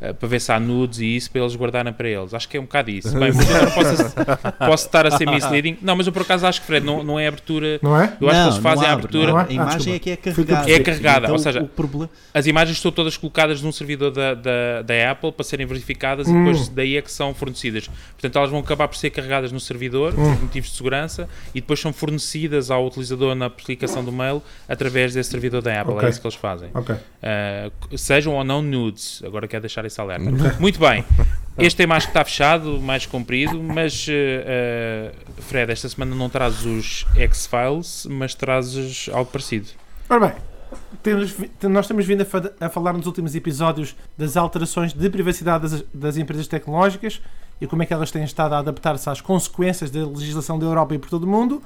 [0.00, 2.32] Eh, Para ver se há nudes e isso para eles guardarem para eles.
[2.34, 3.16] Acho que é um bocado isso.
[3.18, 4.14] Bem, posso,
[4.58, 5.78] posso estar a ser misleading.
[5.82, 7.78] Não, mas eu por acaso acho que, Fred, não, não é abertura.
[7.82, 8.16] Não é?
[8.20, 9.26] Eu acho que Não, eles fazem não a abre, abertura.
[9.32, 9.52] não Ah, abre.
[9.52, 9.96] A imagem desculpa.
[9.96, 10.70] é que é que carregada.
[10.70, 14.82] É carregada, Então, ou seja, problema As imagens estão todas colocadas num servidor da, da,
[14.82, 16.44] da Apple para serem verificadas e Hum.
[16.44, 17.88] depois daí é que são fornecidas.
[18.12, 20.34] Portanto, elas vão acabar por ser carregadas no servidor Hum.
[20.34, 25.14] por motivos de segurança e depois são fornecidas ao utilizador na aplicação do mail através
[25.14, 25.94] desse servidor da Apple.
[25.94, 26.06] Ok.
[26.06, 26.68] É isso que eles fazem.
[26.74, 26.94] Ok.
[26.94, 29.22] Uh, sejam ou não nudes.
[29.24, 30.56] Agora quero deixar esse alerta.
[30.58, 31.04] Muito bem.
[31.58, 36.64] Este tema acho que está fechado, mais comprido, mas uh, Fred, esta semana não trazes
[36.66, 39.68] os X-Files, mas trazes algo parecido.
[40.08, 40.32] Ora bem,
[41.02, 42.22] temos nós temos vindo
[42.60, 47.22] a, a falar nos últimos episódios das alterações de privacidade das, das empresas tecnológicas
[47.60, 50.94] e como é que elas têm estado a adaptar-se às consequências da legislação da Europa
[50.94, 51.62] e por todo o mundo.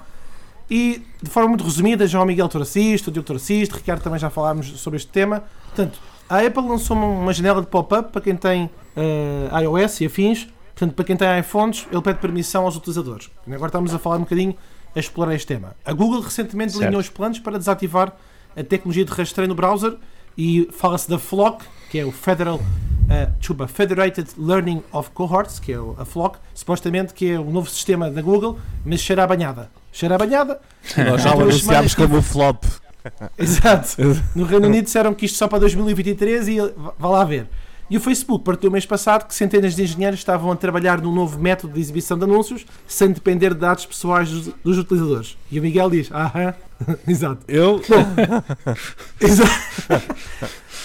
[0.71, 4.99] E, de forma muito resumida, João Miguel o Diogo isto, Ricardo também já falámos sobre
[4.99, 5.43] este tema.
[5.65, 5.99] Portanto,
[6.31, 10.47] a Apple lançou uma, janela de pop-up para quem tem eh, iOS e afins.
[10.75, 13.29] Portanto, para quem tem iPhones, ele pede permissão aos utilizadores.
[13.47, 14.55] E Agora estamos a falar um bocadinho
[14.95, 15.75] a explorar este tema.
[15.85, 16.83] A Google recentemente Certo.
[16.83, 18.15] delineou os planos para desativar
[18.57, 19.97] a tecnologia de rastreio no browser
[20.39, 25.73] e fala-se da FLOC, que é o Federal, uh, desculpa, Federated Learning of Cohorts, que
[25.73, 29.69] é a FLOC, supostamente que é o novo sistema da Google, mas cheira a banhada.
[29.93, 30.61] Cheira a banhada?
[30.97, 32.65] Nós já o anunciámos como o flop.
[33.39, 33.97] Exato.
[34.35, 36.59] No Reino Unido disseram que isto só para 2023 e
[36.99, 37.47] vá lá ver.
[37.91, 41.41] E o Facebook partiu mês passado que centenas de engenheiros estavam a trabalhar num novo
[41.41, 45.37] método de exibição de anúncios sem depender de dados pessoais dos, dos utilizadores.
[45.51, 46.55] E o Miguel diz: Aham,
[47.09, 47.41] exato.
[47.49, 47.83] Eu,
[49.21, 49.51] Exato.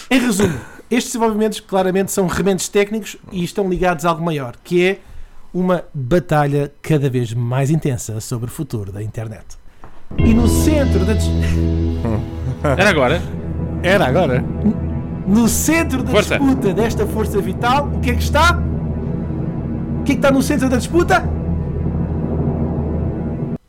[0.09, 4.83] em resumo, estes desenvolvimentos claramente são remendos técnicos e estão ligados a algo maior, que
[4.83, 4.99] é
[5.53, 9.45] uma batalha cada vez mais intensa sobre o futuro da internet.
[10.17, 11.13] E no centro da,
[12.77, 13.21] Era agora?
[13.83, 14.43] era agora.
[15.27, 16.37] no centro da Força.
[16.39, 18.57] disputa desta força vital, o que é que está?
[19.99, 21.23] O que é que está no centro da disputa?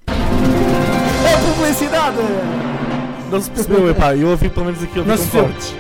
[0.09, 2.16] A publicidade!
[3.30, 5.74] Não se percebeu, epá, eu ouvi pelo menos aquilo Não se confortos.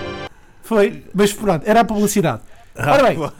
[0.62, 2.40] Foi, mas pronto, era a publicidade.
[2.76, 3.18] Ora bem,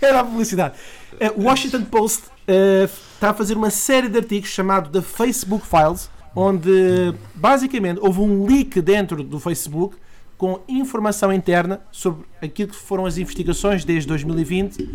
[0.00, 0.74] era a publicidade.
[1.18, 5.66] Eh, O Washington Post eh, está a fazer uma série de artigos chamado The Facebook
[5.66, 9.96] Files, onde basicamente houve um leak dentro do Facebook
[10.36, 14.88] com informação interna sobre aquilo que foram as investigações desde 2020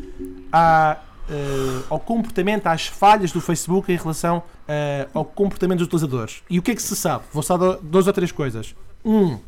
[0.52, 0.97] à,
[1.30, 6.43] eh, ao comportamento, às falhas do Facebook em relação eh, ao comportamento dos utilizadores.
[6.50, 7.23] E o que é que se sabe?
[7.32, 8.76] Vou só dar duas ou três coisas.
[9.06, 9.39] Um,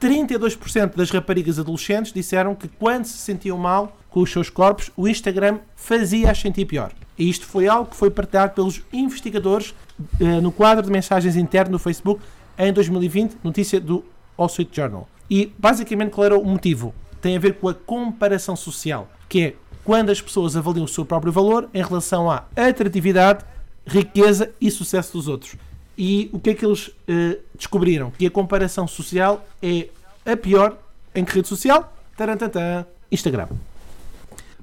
[0.00, 5.08] 32% das raparigas adolescentes disseram que quando se sentiam mal com os seus corpos, o
[5.08, 6.92] Instagram fazia-as sentir pior.
[7.18, 9.74] E isto foi algo que foi partilhado pelos investigadores
[10.20, 12.20] eh, no quadro de mensagens interno do Facebook
[12.58, 14.04] em 2020, notícia do
[14.36, 15.08] Wall Street Journal.
[15.30, 16.94] E basicamente qual era o motivo?
[17.20, 21.04] Tem a ver com a comparação social, que é quando as pessoas avaliam o seu
[21.04, 23.44] próprio valor em relação à atratividade,
[23.86, 25.56] riqueza e sucesso dos outros.
[25.96, 28.10] E o que é que eles eh, descobriram?
[28.10, 29.88] Que a comparação social é
[30.24, 30.78] a pior
[31.14, 31.92] em que rede social?
[32.16, 33.48] Tarantantã, Instagram.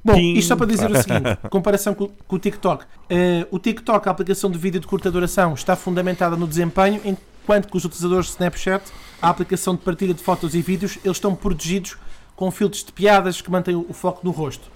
[0.05, 0.33] Bom, Pim.
[0.33, 2.85] isto só para dizer o seguinte: comparação com, com o TikTok.
[3.09, 7.67] Eh, o TikTok, a aplicação de vídeo de curta duração, está fundamentada no desempenho, enquanto
[7.67, 8.83] que os utilizadores de Snapchat,
[9.19, 11.97] a aplicação de partilha de fotos e vídeos, eles estão protegidos
[12.35, 14.69] com filtros de piadas que mantêm o foco no rosto.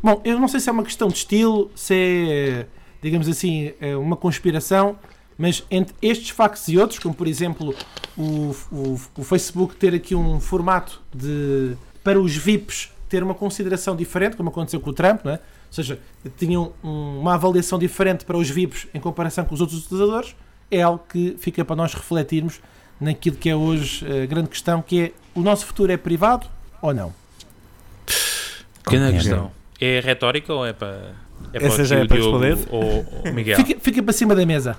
[0.00, 2.66] Bom, eu não sei se é uma questão de estilo, se é,
[3.02, 4.96] digamos assim, é uma conspiração,
[5.36, 7.74] mas entre estes factos e outros, como por exemplo
[8.16, 13.96] o, o, o Facebook ter aqui um formato de para os VIPs ter uma consideração
[13.96, 15.34] diferente, como aconteceu com o Trump, não é?
[15.36, 15.98] ou seja,
[16.36, 20.34] tinham um- uma avaliação diferente para os VIPs em comparação com os outros utilizadores,
[20.70, 22.60] é algo que fica para nós refletirmos
[23.00, 26.46] naquilo que é hoje a grande questão, que é o nosso futuro é privado
[26.82, 27.12] ou não?
[28.88, 29.18] Grande É.
[29.18, 29.50] questão.
[29.80, 31.12] É retórica ou é para.
[31.52, 32.58] É Essa para já aqui é para responder?
[32.70, 33.56] ou ou o Miguel?
[33.56, 34.76] Fica, fica para cima da mesa.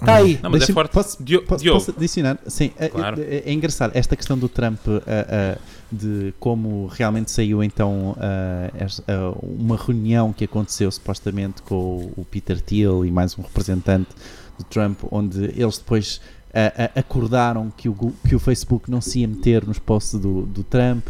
[0.00, 0.38] Está aí.
[0.42, 0.92] Não, mas é forte.
[0.92, 1.80] Posso, Dio- posso, Diogo.
[1.80, 2.38] posso adicionar?
[2.46, 3.20] Sim, é- Claro.
[3.20, 5.58] é, é engraçado esta questão do Trump ah, ah,
[5.90, 8.16] de como realmente saiu então
[8.78, 13.42] esta- ah, uma reunião que aconteceu supostamente com o, o Peter Thiel e mais um
[13.42, 14.10] representante
[14.56, 16.20] do Trump, onde eles depois
[16.54, 17.94] ah, acordaram que o,
[18.26, 21.06] que o Facebook não se ia meter nos posts do, do Trump,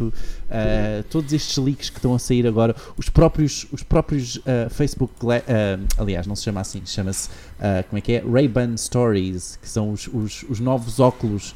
[0.51, 5.13] ah, todos estes leaks que estão a sair agora, os próprios, os próprios ah, Facebook,
[5.27, 7.29] ah, aliás, não se chama assim, chama-se
[7.61, 8.25] ah, como é que é?
[8.25, 11.55] Ray-Ban Stories, que são os, os, os novos óculos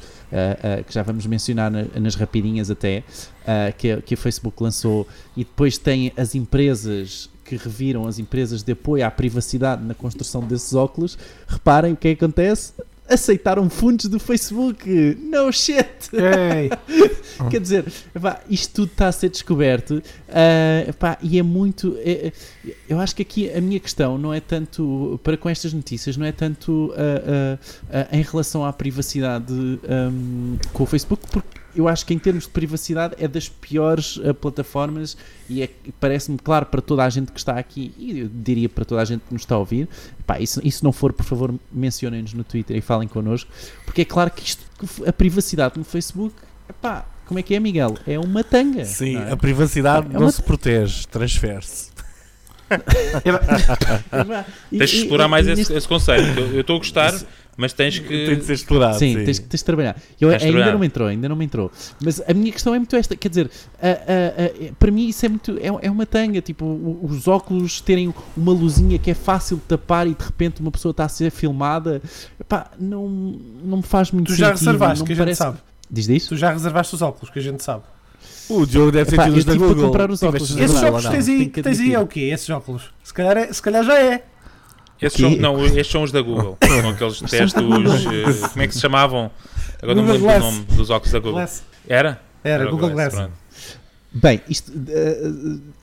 [0.87, 3.03] que já vamos mencionar na- nas rapidinhas até,
[3.77, 5.07] que, que a Facebook lançou,
[5.37, 10.41] e depois tem as empresas que reviram as empresas de apoio à privacidade na construção
[10.41, 11.19] desses óculos.
[11.47, 12.73] Reparem o que é que acontece.
[13.13, 14.89] Aceitaram fundos do Facebook.
[15.21, 15.85] No shit!
[16.13, 16.69] Ei,
[17.49, 17.85] Quer dizer,
[18.49, 20.01] isto tudo está a ser descoberto
[20.87, 21.95] epá, e é muito.
[21.99, 25.73] é- é- eu acho que aqui a minha questão não é tanto para com estas
[25.73, 27.57] notícias, não é tanto ah,
[27.91, 29.53] ah, em relação à privacidade
[29.87, 34.19] ahm, com o Facebook, porque eu acho que em termos de privacidade é das piores
[34.23, 35.17] ah, plataformas
[35.49, 35.69] e é-
[35.99, 39.05] parece-me claro para toda a gente que está aqui e eu diria para toda a
[39.05, 39.87] gente que nos está a ouvir.
[40.19, 43.49] Epá, e se, e se não for, por favor, mencionem-nos no Twitter e falem connosco,
[43.85, 44.63] porque é claro que isto,
[45.07, 46.35] a privacidade no Facebook,
[46.69, 47.97] epá, como é que é, Miguel?
[48.05, 48.85] É uma tanga.
[48.85, 49.31] Sim, é?
[49.31, 51.91] a privacidade É não se protege, transfere-se.
[54.13, 56.39] Epá, e- Tens de explorar e- mais e esse, neste- esse conceito.
[56.39, 57.13] Eu eu estou a gostar,
[57.55, 58.35] mas tens Tem que.
[58.35, 58.97] de ser explorado.
[58.99, 59.25] Sim, sim.
[59.25, 59.95] Tens, tens de trabalhar.
[60.19, 60.71] Eu, ainda trabalhar.
[60.71, 61.71] não me entrou, ainda não me entrou.
[62.03, 63.49] Mas a minha questão é muito esta, quer dizer,
[63.81, 66.65] a- a- a- para mim isso é muito, é, é uma tanga, tipo,
[67.03, 70.91] os óculos terem uma luzinha que é fácil de tapar e de repente uma pessoa
[70.91, 72.01] está a ser filmada,
[72.39, 73.07] epá, não,
[73.63, 74.65] não me faz muito tu já sentido.
[74.67, 75.37] reservaste, não que a me gente parece...
[75.39, 75.57] sabe.
[75.91, 76.29] Diz disso?
[76.29, 77.83] Tu já reservaste os óculos, que a gente sabe.
[78.49, 79.85] O Diogo deve ter tido eu os da Google.
[79.85, 82.21] comprar os óculos, Esses óculos tens aí, tens aí é o quê?
[82.33, 82.83] Esses óculos?
[83.03, 84.23] Se calhar, é- se calhar já é.
[85.05, 86.57] Esses O são, não, estes são os da Google.
[86.63, 87.53] São aqueles testes.
[87.53, 89.29] eh, como é que se chamavam?
[89.81, 90.53] Agora não me Google lembro o Glass.
[90.55, 91.33] nome dos óculos da Google.
[91.33, 91.63] Glass.
[91.87, 92.21] Era?
[92.43, 93.13] Era, o Google Glass.
[93.13, 93.43] pronto.
[94.15, 95.31] Bem, isto eh,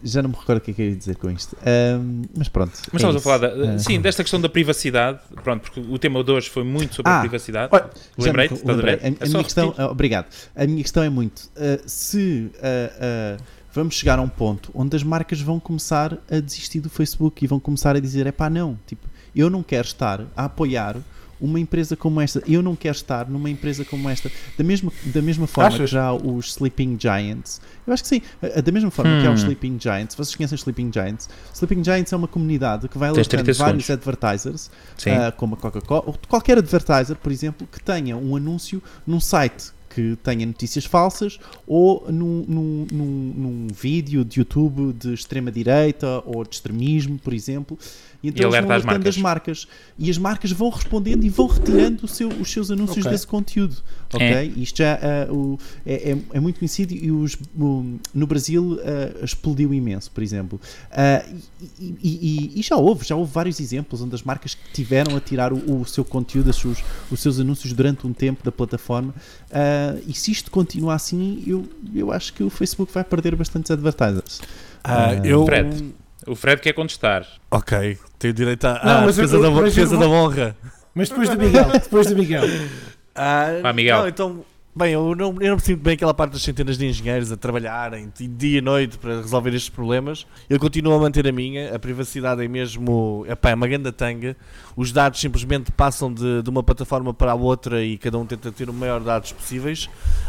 [0.05, 1.57] já não me recordo o que é que eu ia dizer com isto.
[1.67, 2.71] Ahm, mas pronto.
[2.93, 3.79] Mas é estamos a falar da, Ah.
[3.81, 5.19] sim, desta questão da privacidade.
[5.43, 7.73] Pronto, porque o tema de hoje foi muito sobre Ah, a privacidade.
[8.17, 8.55] Lembrei-te?
[8.55, 8.67] a ver?
[8.67, 8.95] lembrei.
[8.95, 10.27] A, É minha questão, obrigado.
[10.55, 11.51] A minha questão é muito:
[11.87, 12.53] se
[13.73, 17.49] vamos chegar a um ponto onde as marcas vão começar a desistir do Facebook e
[17.49, 20.97] vão começar a dizer: é pá, não, tipo, eu não quero estar a apoiar
[21.41, 25.23] uma empresa como esta, eu não quero estar numa empresa como esta, da mesma, da
[25.23, 25.81] mesma forma Achas?
[25.81, 27.61] que já os Sleeping Giants.
[27.87, 29.45] Eu acho que sim, ah, da mesma forma que há os Hum.
[29.45, 31.31] Sleeping Giants, vocês conhecem os Sleeping Giants?
[31.55, 34.71] Sleeping Giants é uma comunidade que vai alertando 30 vários advertisers
[35.07, 39.73] ah, como a Coca-Cola, ou qualquer advertiser, por exemplo, que tenha um anúncio num site
[39.93, 46.45] que tenha notícias falsas ou num, num, num, num vídeo de YouTube de extrema-direita ou
[46.45, 47.77] de extremismo, por exemplo.
[48.23, 49.67] E então E eles vão alerta às alertando as marcas.
[49.99, 53.11] E as marcas vão respondendo e vão retirando o seu- os seus anúncios Ok.
[53.11, 53.77] desse conteúdo.
[54.13, 54.27] Ok?
[54.27, 54.45] É.
[54.45, 59.25] Isto já ah, o- é, é, é muito conhecido e os, o- no Brasil ah,
[59.25, 60.61] explodiu imenso, por exemplo.
[60.93, 61.25] Ah,
[61.81, 65.17] e, e- e- e já houve, já houve vários exemplos onde as marcas que tiveram
[65.17, 68.53] a tirar o, o seu conteúdo, os seus, os seus anúncios durante um tempo da
[68.53, 69.15] plataforma.
[69.97, 71.65] Ah, e se isto continuar assim, eu,
[71.95, 74.41] eu acho que o Facebook vai perder bastantes advertisers.
[74.85, 75.45] Ah, Ah, eu.
[75.45, 75.95] Fred.
[76.27, 77.27] O Fred quer contestar.
[77.51, 80.57] Ok, tenho direito à, Não, à mas eu- defesa, da, defesa vou- da honra.
[80.95, 82.43] Mas depois do Miguel, depois do Miguel.
[83.15, 83.99] Ah, Vá, Miguel.
[84.01, 84.45] Não, então,
[84.75, 88.11] bem, eu não, eu não percebo bem aquela parte das centenas de engenheiros a trabalharem
[88.17, 90.27] dia e noite para resolver estes problemas.
[90.49, 91.75] Eu continuo a manter a minha.
[91.75, 93.25] A privacidade é mesmo.
[93.29, 94.37] Epá, é uma grande tanga.
[94.77, 98.53] Os dados simplesmente passam de, de uma plataforma para a outra e cada um tenta
[98.53, 99.89] ter o maior dados possíveis.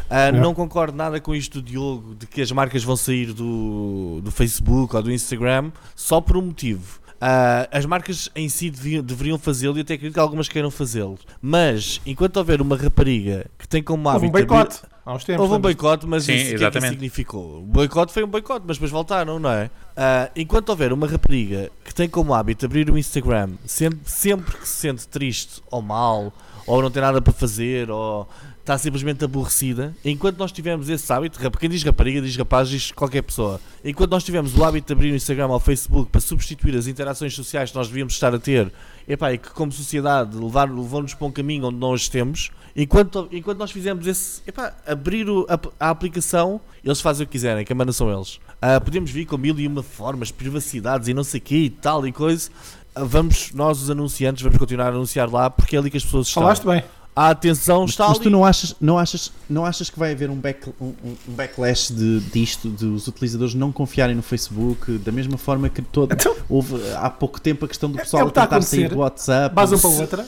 [0.09, 0.31] É.
[0.31, 4.31] Não concordo nada com isto do Diogo de que as marcas vão sair do, do
[4.31, 7.00] Facebook ou do Instagram só por um motivo.
[7.23, 11.19] Ah, as marcas em si deviam, deveriam fazê-lo e até acredito que algumas queiram fazê-lo.
[11.39, 14.79] Mas enquanto houver uma rapariga que tem como Houve um hábito boicote.
[15.05, 15.43] há uns tempos.
[15.43, 16.85] Houve um boicote, mas Sim, isso o que é que exatamente.
[16.85, 17.59] isso significou?
[17.59, 19.69] O boicote foi um boicote, mas depois voltaram, não é?
[19.95, 24.67] Ah, enquanto houver uma rapariga que tem como hábito abrir o Instagram sempre, sempre que
[24.67, 26.33] se sente triste ou mal,
[26.65, 28.27] ou não tem nada para fazer, ou
[28.61, 33.23] está simplesmente aborrecida, enquanto nós tivermos esse hábito, quem diz rapariga diz rapaz, diz qualquer
[33.23, 36.77] pessoa, enquanto nós tivermos o hábito de abrir o Instagram ou o Facebook para substituir
[36.77, 38.71] as interações sociais que nós devíamos estar a ter,
[39.07, 43.71] epá, e que como sociedade levou-nos para um caminho onde nós temos, enquanto, enquanto nós
[43.71, 47.91] fizermos esse, epá, abrir o- a, a aplicação, eles fazem o que quiserem, quem manda
[47.91, 48.39] são eles.
[48.61, 51.69] Ah, podemos vir com mil e uma formas, privacidades e não sei o que e
[51.71, 52.51] tal e coisa.
[52.93, 56.03] Ah, Vamos, nós os anunciantes, vamos continuar a anunciar lá porque é ali que as
[56.03, 56.43] pessoas estão.
[56.43, 56.83] Falaste bem.
[57.13, 58.23] A atenção Mas, está mas ali.
[58.23, 61.33] tu não achas, não, achas, não achas que vai haver um, back, um, um- um
[61.33, 66.33] backlash de, disto, dos utilizadores não confiarem no Facebook, da mesma forma que todo, Então-
[66.47, 69.53] houve há pouco tempo a questão do É- pessoal é a tentar sair do WhatsApp.
[69.53, 70.27] Basam para outra.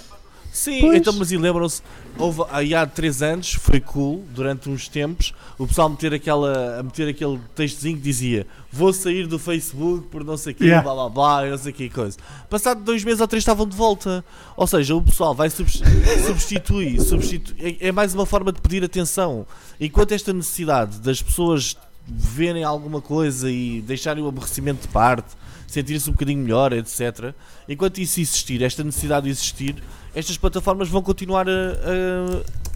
[0.53, 0.97] Sim, Pois.
[0.99, 1.81] então, mas e lembram-se,
[2.15, 6.83] houve aí há 3 anos, foi cool, durante uns tempos, o pessoal meter, aquela, a
[6.83, 10.83] meter aquele textozinho que dizia vou sair do Facebook por não sei o quê, Yeah.
[10.83, 12.17] blá blá blá, não sei o quê, coisa.
[12.51, 14.23] Passado dois meses ou três estavam de volta.
[14.55, 15.81] Ou seja, o pessoal vai subs-
[16.25, 19.45] substituir, substitu é, é mais uma forma de pedir atenção.
[19.79, 21.75] Enquanto esta necessidade das pessoas
[22.07, 25.27] verem alguma coisa e deixarem o aborrecimento de parte,
[25.67, 27.33] sentir-se um bocadinho melhor, etc.
[27.67, 29.75] Enquanto isso existir, esta necessidade de existir,
[30.15, 31.51] estas plataformas vão continuar a,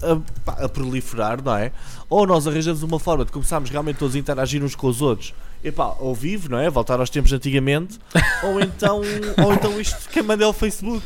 [0.01, 0.11] a,
[0.53, 1.71] a- a proliferar, não é?
[2.09, 5.33] Ou nós arranjamos uma forma de começarmos realmente todos a interagir uns com os outros,
[5.63, 6.69] epá, ao vivo, não é?
[6.69, 7.99] Voltar aos tempos de antigamente,
[8.43, 9.01] ou então,
[9.43, 11.03] ou então isto quem manda é o Facebook.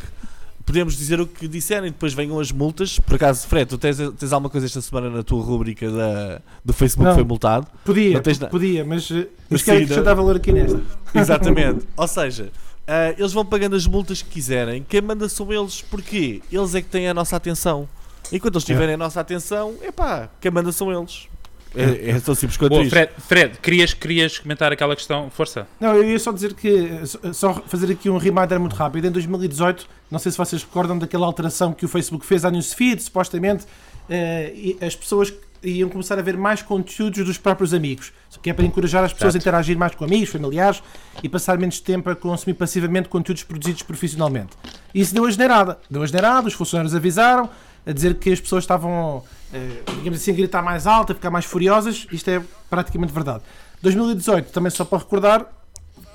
[0.63, 2.97] Podemos dizer o que disserem, depois venham as multas.
[2.99, 6.71] Por acaso, Fred, tu tens, tens alguma coisa esta semana na tua rubrica da, do
[6.71, 7.11] Facebook Não.
[7.11, 7.67] que foi multado?
[7.83, 10.79] Podia, podia, mas, eh, mas Sim, quero acrescentar valor aqui nesta.
[11.15, 11.85] Exatamente.
[11.97, 12.51] Ou seja,
[12.87, 14.85] ah, eles vão pagando as multas que quiserem.
[14.87, 15.81] Quem manda são eles.
[15.81, 16.41] Porquê?
[16.51, 17.87] Eles é que têm a nossa atenção.
[18.31, 21.27] Enquanto eles tiverem a nossa atenção, epá, quem manda são eles.
[21.73, 22.91] É, é tão simples quanto Boa, isto.
[22.91, 25.29] Fred, Fred querias, querias comentar aquela questão?
[25.29, 25.65] Força.
[25.79, 26.89] Não, eu ia só dizer que,
[27.33, 29.05] só- fazer aqui um reminder muito rápido.
[29.07, 33.01] Em 2018, não sei se vocês recordam daquela alteração que o Facebook fez à newsfeed,
[33.01, 33.65] supostamente,
[34.09, 35.33] eh, e as pessoas
[35.63, 39.35] iam começar a ver mais conteúdos dos próprios amigos, que é para encorajar as pessoas
[39.35, 39.49] a Exato.
[39.49, 40.81] interagir mais com amigos, familiares
[41.21, 44.51] e passar menos tempo a consumir passivamente conteúdos produzidos profissionalmente.
[44.93, 45.79] Isso deu a generada.
[45.89, 47.49] Deu a generada, os funcionários avisaram,
[47.85, 51.29] a dizer que as pessoas estavam, eh, digamos assim, a gritar mais alto, a ficar
[51.29, 52.07] mais furiosas.
[52.11, 53.43] Isto é praticamente verdade.
[53.81, 55.45] 2018, também só para recordar,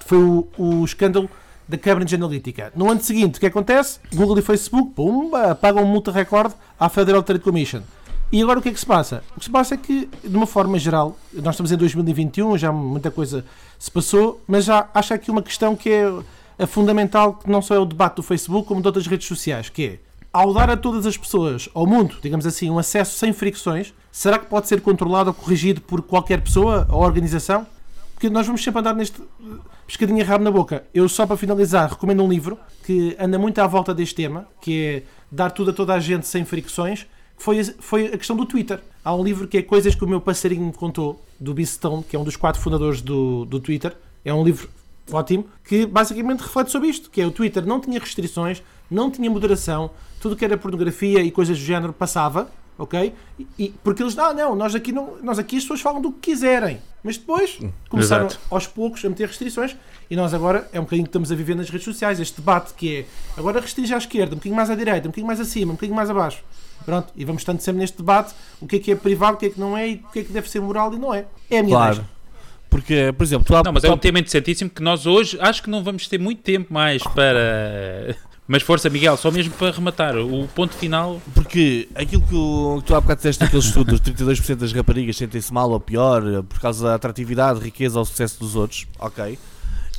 [0.00, 1.28] foi o, o escândalo
[1.68, 2.72] da Cambridge Analytica.
[2.76, 3.98] No ano seguinte, o que acontece?
[4.14, 7.82] Google e Facebook, pumba, pagam multa recorde à Federal Trade Commission.
[8.32, 9.22] E agora o que é que se passa?
[9.36, 12.72] O que se passa é que, de uma forma geral, nós estamos em 2021, já
[12.72, 13.44] muita coisa
[13.78, 16.12] se passou, mas já acho aqui uma questão que é
[16.58, 19.68] a fundamental, que não só é o debate do Facebook, como de outras redes sociais,
[19.68, 19.98] que é,
[20.32, 24.38] ao dar a todas as pessoas, ao mundo, digamos assim, um acesso sem fricções, será
[24.38, 27.66] que pode ser controlado ou corrigido por qualquer pessoa ou organização?
[28.12, 29.20] Porque nós vamos sempre andar neste
[29.86, 30.84] pescadinha rabo na boca.
[30.92, 34.84] Eu, só para finalizar, recomendo um livro que anda muito à volta deste tema, que
[34.84, 37.06] é Dar Tudo a Toda a Gente Sem Fricções,
[37.36, 38.80] foi, a- foi a questão do Twitter.
[39.04, 41.64] Há um livro que é Coisas que o meu passarinho me contou, do B.
[41.64, 43.94] Stone, que é um dos quatro fundadores do, do Twitter.
[44.24, 44.68] É um livro
[45.12, 48.60] ótimo, que basicamente reflete sobre isto, que é o Twitter não tinha restrições,
[48.90, 53.12] não tinha moderação, tudo que era pornografia e coisas do género passava, ok?
[53.38, 56.10] E, e- porque eles, ah não, nós aqui, não, nós aqui as pessoas falam do
[56.10, 58.40] que quiserem, mas depois começaram Exato.
[58.50, 59.76] aos poucos a meter restrições
[60.10, 62.74] e nós agora é um bocadinho que estamos a viver nas redes sociais, este debate
[62.74, 63.06] que é
[63.38, 65.94] agora restringe à esquerda, um bocadinho mais à direita, um bocadinho mais acima, um bocadinho
[65.94, 66.42] mais abaixo.
[66.84, 69.46] Pronto, e vamos estando sempre neste debate o que é que é privado, o que
[69.46, 71.26] é que não é e o que é que deve ser moral e não é.
[71.50, 71.94] É a minha Claro.
[71.96, 72.10] deixa.
[72.68, 75.38] Porque, por exemplo, tu há, Não, mas é tu um tema interessantíssimo que nós hoje
[75.40, 78.16] acho que não vamos ter muito tempo mais para.
[78.48, 80.16] Mas força, Miguel, só mesmo para rematar.
[80.16, 81.20] O ponto final.
[81.34, 85.16] Porque aquilo que, o, que tu há bocado disseste naquele estudo, os 32% das raparigas
[85.16, 89.36] sentem-se mal ou pior por causa da atratividade, riqueza ou sucesso dos outros, ok?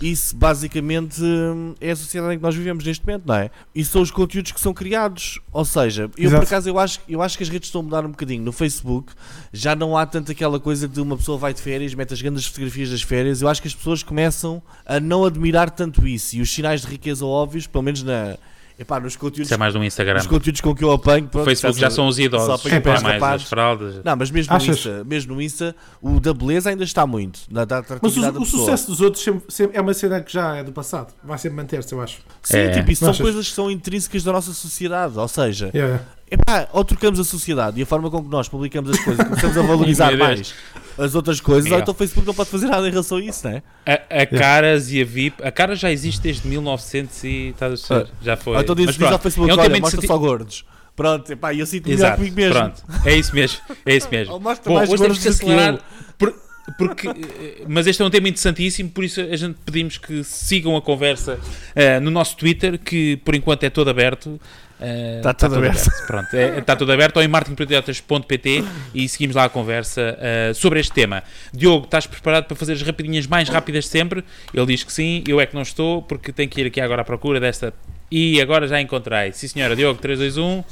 [0.01, 3.49] Isso basicamente hum, é a sociedade em que nós vivemos neste momento, não é?
[3.73, 5.39] E são os conteúdos que são criados.
[5.51, 6.43] Ou seja, eu por Exato.
[6.43, 8.43] acaso eu acho, eu acho que as redes estão a mudar um bocadinho.
[8.43, 9.13] No Facebook
[9.51, 12.45] já não há tanto aquela coisa de uma pessoa vai de férias, mete as grandes
[12.45, 13.41] fotografias das férias.
[13.41, 16.35] Eu acho que as pessoas começam a não admirar tanto isso.
[16.35, 18.37] E os sinais de riqueza óbvios, pelo menos na.
[18.79, 20.19] Epá, nos conteúdos Isso é mais no Instagram.
[20.19, 22.45] os conteúdos com que eu apanho, O pronto, Facebook estás já são os idosos.
[22.45, 24.01] só apanho para mais as fraldas.
[24.03, 24.77] Não, mas mesmo no, Achas?
[24.77, 27.39] Insta, mesmo no Insta, o da beleza ainda está muito.
[27.49, 30.31] Na da Mas o, da o sucesso dos outros sempre- sempre- é uma cena que
[30.31, 31.11] já é do passado.
[31.23, 32.19] Vai sempre manter-se, eu acho.
[32.43, 32.69] Sim, É.
[32.69, 33.21] tipo, isso são Achas?
[33.23, 35.17] coisas que são intrínsecas da nossa sociedade.
[35.17, 36.03] Ou seja, Yeah.
[36.29, 39.57] epá, ou trocamos a sociedade e a forma com que nós publicamos as coisas, começamos
[39.57, 40.53] a valorizar mais
[40.97, 41.79] as outras coisas, Miguel.
[41.79, 43.63] então o Facebook não pode fazer nada em relação a isso, não é?
[43.85, 45.43] A, a Caras e a VIP.
[45.43, 47.27] A Caras já existe desde 1900 e.
[47.49, 48.11] Estás a perceber?
[48.23, 48.55] Já foi.
[48.55, 50.65] Ou então diz, Mas diz ao Facebook, olha, mostra interessante- só gordos.
[50.95, 52.53] Pronto, epá, eu sinto melhor Exato, comigo mesmo.
[52.53, 52.83] pronto.
[53.05, 53.59] É isso mesmo.
[53.85, 54.39] É isso mesmo.
[54.39, 55.79] Mostra Bom, mais hoje temos que acelerar.
[56.17, 56.33] por-
[56.77, 60.75] porque, eh, mas este é um tema interessantíssimo, por isso a gente pedimos que sigam
[60.75, 61.39] a conversa
[61.75, 64.37] eh, no nosso Twitter, que por enquanto é todo aberto.
[64.79, 65.89] Eh, Está todo aberto.
[66.05, 68.63] Pronto, é- está todo aberto ou em marketingprojetos.pt
[68.93, 71.23] e seguimos lá a conversa eh, sobre este tema.
[71.53, 74.23] Diogo, estás preparado para fazer as rapidinhas mais rápidas de sempre?
[74.53, 77.01] Ele diz que sim, eu é que não estou, porque tenho que ir aqui agora
[77.01, 77.73] à procura desta.
[78.11, 79.31] E agora já encontrei.
[79.33, 80.63] Sim, senhora, Diogo, 3, 2, 1.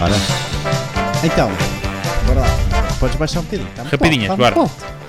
[0.00, 0.14] Ora.
[1.22, 1.50] Então,
[2.26, 2.46] bora lá.
[2.98, 3.68] Podes baixar um bocadinho.
[3.68, 4.99] Está muito Rapidinhas, está bora.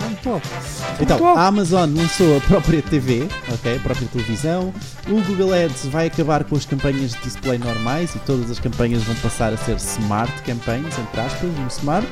[1.00, 3.76] Então, a Amazon lançou a própria TV, ok?
[3.76, 4.74] A própria televisão.
[5.08, 9.04] O Google Ads vai acabar com as campanhas de display normais e todas as campanhas
[9.04, 12.08] vão passar a ser smart campaigns, entre aspas, no smart.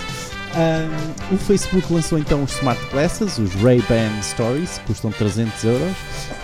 [0.56, 5.96] Ahm, o Facebook lançou então os Smart Glasses, os Ray-Ban Stories, custam 300 euros.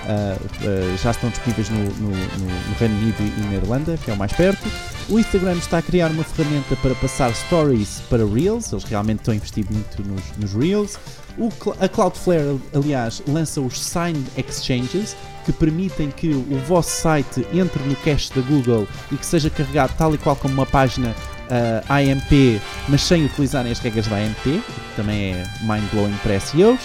[0.07, 4.11] Ah, ah, já estão disponíveis no, no- no- no Reino Unido e na Irlanda, que
[4.11, 4.67] é o mais perto.
[5.09, 9.33] O Instagram está a criar uma ferramenta para passar stories para Reels, eles realmente estão
[9.33, 10.97] a investir muito nos, nos Reels.
[11.37, 11.49] O
[11.81, 17.95] a Cloudflare, aliás, lança os Sign Exchanges, que permitem que o vosso site entre no
[17.97, 21.13] cache da Google e que seja carregado tal e qual como uma página
[21.49, 24.61] ah, AMP, mas sem utilizarem as regras da AMP, que
[24.95, 26.79] também é mind-blowing para SEOs.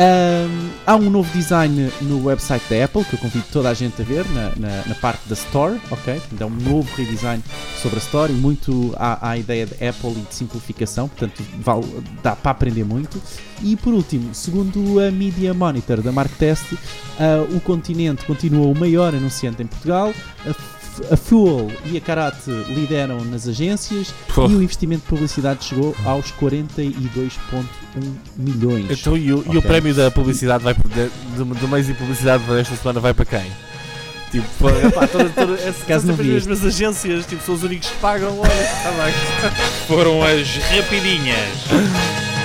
[0.00, 4.00] Ahm, há um novo design no website da Apple que eu convido toda a gente
[4.00, 6.20] a ver na, na, na parte da Store, ok?
[6.20, 7.42] Portanto, é um novo redesign
[7.82, 11.42] sobre a Store e muito à, ideia de Apple e de simplificação, portanto
[12.22, 13.20] dá para aprender muito.
[13.60, 16.78] E por último, segundo a Media Monitor da Marktest,
[17.18, 20.10] ah, o Continente continua o maior anunciante em Portugal.
[20.46, 20.77] F-
[21.10, 24.46] a Fuel e a Karate lideram nas agências Pô.
[24.46, 27.64] e o investimento de publicidade chegou aos 42,1
[28.36, 28.90] milhões.
[28.90, 32.76] Então, e o, e o prémio da publicidade vai de, do mês de publicidade desta
[32.76, 33.50] semana vai para quem?
[34.30, 37.54] Tipo, epá, toda, toda, essa, Caso são não sempre vi as mesmas agências, tipo, são
[37.54, 39.14] os únicos que pagam, olha, bem.
[39.86, 42.37] Foram as rapidinhas.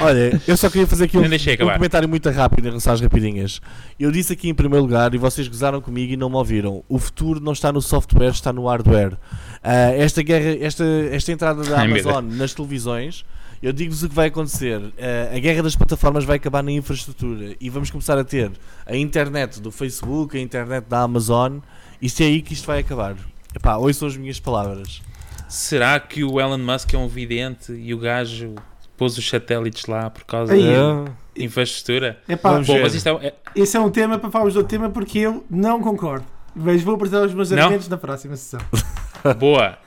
[0.00, 3.60] Olha, eu só queria fazer aqui um, um comentário muito rápido em relação às rapidinhas.
[3.98, 6.98] Eu disse aqui em primeiro lugar, e vocês gozaram comigo e não me ouviram, o
[6.98, 9.16] futuro não está no software, está no hardware.
[9.62, 13.24] Ah, esta guerra, esta, esta entrada da Amazon nas televisões,
[13.62, 14.80] eu digo-vos o que vai acontecer.
[14.98, 18.50] Ah, a guerra das plataformas vai acabar na infraestrutura e vamos começar a ter
[18.86, 21.58] a internet do Facebook, a internet da Amazon.
[22.00, 23.16] Isto é aí que isto vai acabar.
[23.54, 25.02] Epá, hoje são as minhas palavras.
[25.48, 28.54] Será que o Elon Musk é um vidente e o gajo
[29.00, 32.18] pôs os satélites lá por causa Aí, da Ah, infraestrutura?
[32.28, 35.18] Epá, Bom, mas isto é, é- esse é um tema para falarmos do tema porque
[35.20, 36.26] eu não concordo.
[36.54, 38.60] Mas vou apresentar os meus argumentos na próxima sessão.
[39.38, 39.78] boa.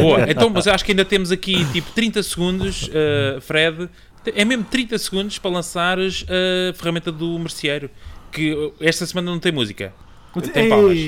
[0.00, 0.30] boa.
[0.30, 3.90] Então, mas acho que ainda temos aqui tipo 30 segundos, uh, Fred.
[4.34, 7.90] É mesmo 30 segundos para lançares a ferramenta do merceeiro.
[8.30, 9.92] Que esta semana não tem música.
[10.54, 10.98] Tem palmas.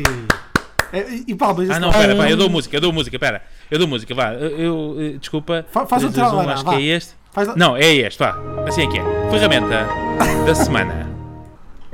[0.93, 1.71] É, E palmas.
[1.71, 3.43] Ah, não, pera, pera, eu dou música, eu dou música, pera.
[3.71, 4.35] Eu dou música, vá.
[4.35, 5.65] Eu, eu, eh, desculpa.
[5.71, 6.77] Fa- faz o 3, 2, 1, tralalá, acho vá.
[6.77, 7.15] que é este.
[7.35, 8.39] Faz Não, é este, vá.
[8.65, 9.03] Assim é que é.
[9.29, 9.89] Ferramenta
[10.47, 11.11] da semana.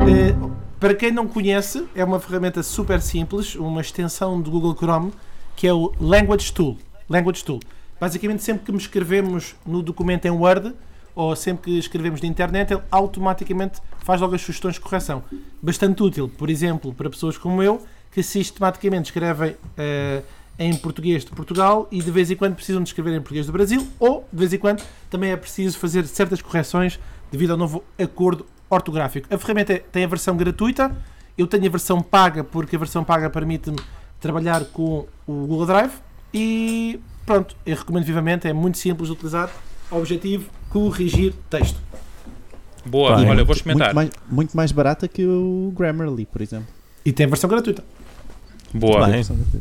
[0.01, 0.35] Eh,
[0.79, 5.15] para quem não conhece, é uma ferramenta super simples, uma extensão do Google Chrome,
[5.57, 6.77] que é o Language Tool.
[7.09, 7.59] Language Tool.
[7.99, 10.75] Basicamente, sempre que me escrevemos no documento em Word
[11.15, 15.25] ou sempre que escrevemos na internet, ele automaticamente faz logo as sugestões de correção.
[15.63, 17.83] Bastante útil, por exemplo, para pessoas como eu,
[18.13, 20.21] que sistematicamente escrevem eh,
[20.61, 23.53] em português de Portugal e de vez em quando precisam de escrever em português do
[23.53, 27.01] Brasil, ou de vez em quando também é preciso fazer certas correções
[27.33, 29.27] devido ao novo acordo ortográfico.
[29.35, 30.95] A ferramenta tem a versão gratuita,
[31.39, 33.79] eu tenho a versão paga porque a versão paga permite-me
[34.21, 35.93] trabalhar com o Google Drive
[36.35, 39.51] e pronto, eu recomendo vivamente, é muito simples de utilizar.
[39.91, 41.81] Objetivo, corrigir texto.
[42.85, 43.95] Boa, E olha, muito- vou experimentar.
[43.95, 46.69] Muito mais, muito mais barata que o Grammarly, por exemplo.
[47.05, 47.83] E tem a versão gratuita.
[48.73, 49.09] Boa.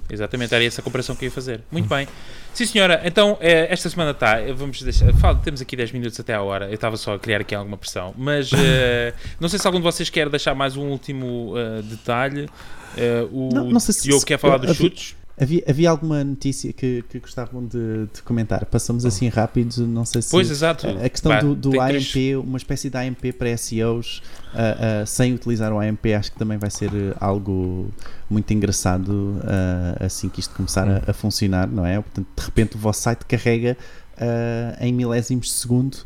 [0.10, 1.62] Exatamente, era essa a comparação que eu ia fazer.
[1.72, 2.07] Muito bem.
[2.53, 4.38] Sim, senhora, então eh, esta semana está.
[4.55, 5.14] Vamos deixar.
[5.16, 6.68] Fala, temos aqui 10 minutos até à hora.
[6.68, 8.14] Eu estava só a criar aqui alguma pressão.
[8.18, 12.49] Mas eh, não sei se algum de vocês quer deixar mais um último eh, detalhe.
[12.97, 15.16] Eh, o Não- não sei se- Diogo quer falar dos chutes.
[15.41, 18.65] Havia, havia alguma notícia que, que gostavam de, de comentar?
[18.65, 20.31] Passamos assim rápidos, não sei se.
[20.31, 20.85] Pois, exato.
[20.87, 24.21] A a questão Vá, do, do AMP, três- uma espécie de AMP para SEOs,
[24.53, 27.89] ah, ah, sem utilizar o AMP, acho que também vai ser eh, algo
[28.29, 30.99] muito engraçado ah, assim que isto começar Hum.
[31.07, 32.01] a, a funcionar, não é?
[32.01, 33.77] Portanto, de repente o vosso site carrega
[34.17, 35.97] ah, em milésimos de segundo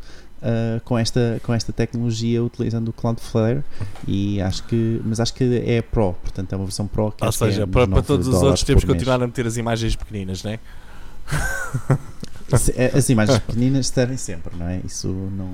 [0.44, 3.62] ah, com, esta, com esta tecnologia utilizando o Cloudflare
[4.06, 7.28] e acho que, mas acho que é Pro, portanto é uma versão Pro que Ou
[7.30, 9.46] acho que seja, é para, para 9 todos os outros temos que continuar a meter
[9.46, 10.58] as imagens pequeninas, não é?
[12.76, 14.80] Eh, As imagens pequeninas estarem sempre, não é?
[14.84, 15.50] Isso não,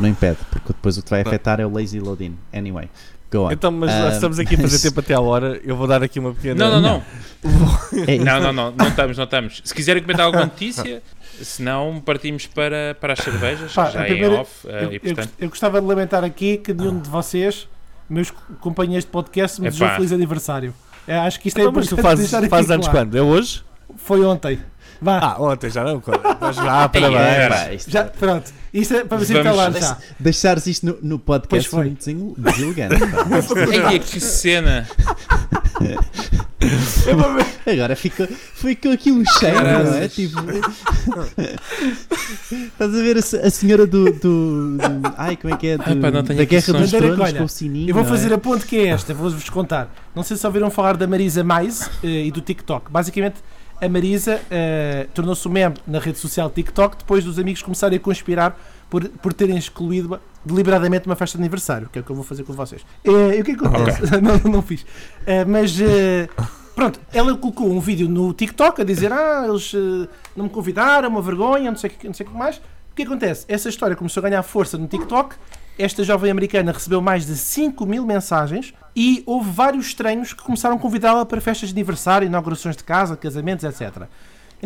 [0.00, 2.36] não impede, porque depois o que vai afetar é o lazy loading.
[2.52, 2.88] Anyway,
[3.32, 3.52] Go on.
[3.52, 5.60] Então, mas Ah, estamos aqui a fazer mas- tempo até à hora.
[5.64, 6.68] Eu vou dar aqui uma pequena.
[6.68, 7.02] Não, não, não.
[8.06, 9.62] É, Não, não, não, não estamos, não estamos.
[9.64, 11.02] Se quiserem comentar alguma notícia,
[11.42, 14.98] se não, partimos para, para as cervejas, Pá, já é primeira- off, eh, Eu, e
[14.98, 15.30] portanto...
[15.38, 17.68] eu gostava de lamentar aqui que nenhum de vocês,
[18.08, 20.74] meus companheiros de podcast, me desejou feliz aniversário.
[21.06, 23.06] Eu acho que isto é Então, mas tu importante fazes, deixar aqui fazes anos claro.
[23.06, 23.16] quando?
[23.16, 23.62] É hoje?
[23.96, 24.58] Foi ontem.
[25.00, 26.02] Vá, Ah, ontem já não.
[26.40, 27.20] Mas já, Ei, parabéns.
[27.20, 27.54] era.
[27.54, 28.52] pá, isto- já, pronto.
[28.72, 29.98] Isto é para você Vamos- falar já.
[30.18, 32.96] Deixares isto no, no podcast foi muito deselegante.
[33.92, 34.86] Ei, que cena!
[37.66, 40.08] Agora ficou, ficou aqui um cheiro, não é?
[40.08, 40.40] Tipo.
[42.52, 45.78] Estás a ver a, a senhora do, do, do- Ai, como é que é?
[45.78, 46.90] Do- pá, tenho da Guerra dos.
[46.90, 47.90] Tronos Olha, com o sininho.
[47.90, 48.34] Eu vou fazer é?
[48.34, 49.92] a ponte que é esta, vou-vos contar.
[50.14, 52.90] Não sei se ouviram falar da Marisa Mais eh, e do TikTok.
[52.90, 53.36] Basicamente,
[53.80, 58.00] a Marisa eh, tornou-se um meme na rede social TikTok depois dos amigos começarem a
[58.00, 58.58] conspirar
[58.88, 62.24] por, por terem excluído deliberadamente uma festa de aniversário, que é o que eu vou
[62.24, 62.84] fazer com vocês.
[63.04, 64.02] Eh, e o que é que acontece?
[64.20, 64.86] não, não fiz.
[65.26, 65.78] Eh, mas.
[65.80, 66.28] eh,
[66.74, 69.72] Pronto, ela colocou um vídeo no TikTok a dizer: Ah, eles
[70.36, 72.58] não me convidaram, uma vergonha, não sei não sei o que mais.
[72.58, 73.46] O que acontece?
[73.48, 75.36] Essa história começou a ganhar força no TikTok.
[75.78, 80.76] Esta jovem americana recebeu mais de 5 mil mensagens e houve vários estranhos que começaram
[80.76, 84.04] a convidá-la para festas de aniversário, inaugurações de casa, casamentos, etc.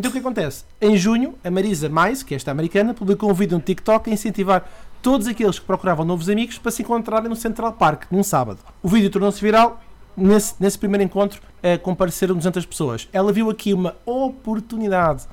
[0.01, 0.65] Então o que acontece?
[0.81, 4.15] Em junho, a Marisa Mais, que é esta americana, publicou um vídeo no TikTok a
[4.15, 4.67] incentivar
[5.03, 8.61] todos aqueles que procuravam novos amigos para se encontrarem no Central Park, num sábado.
[8.83, 9.79] O vídeo tornou-se viral.
[10.17, 11.43] Nesse, nesse primeiro encontro,
[11.83, 13.11] compareceram 200 pessoas.
[13.13, 15.25] Ela viu aqui uma oportunidade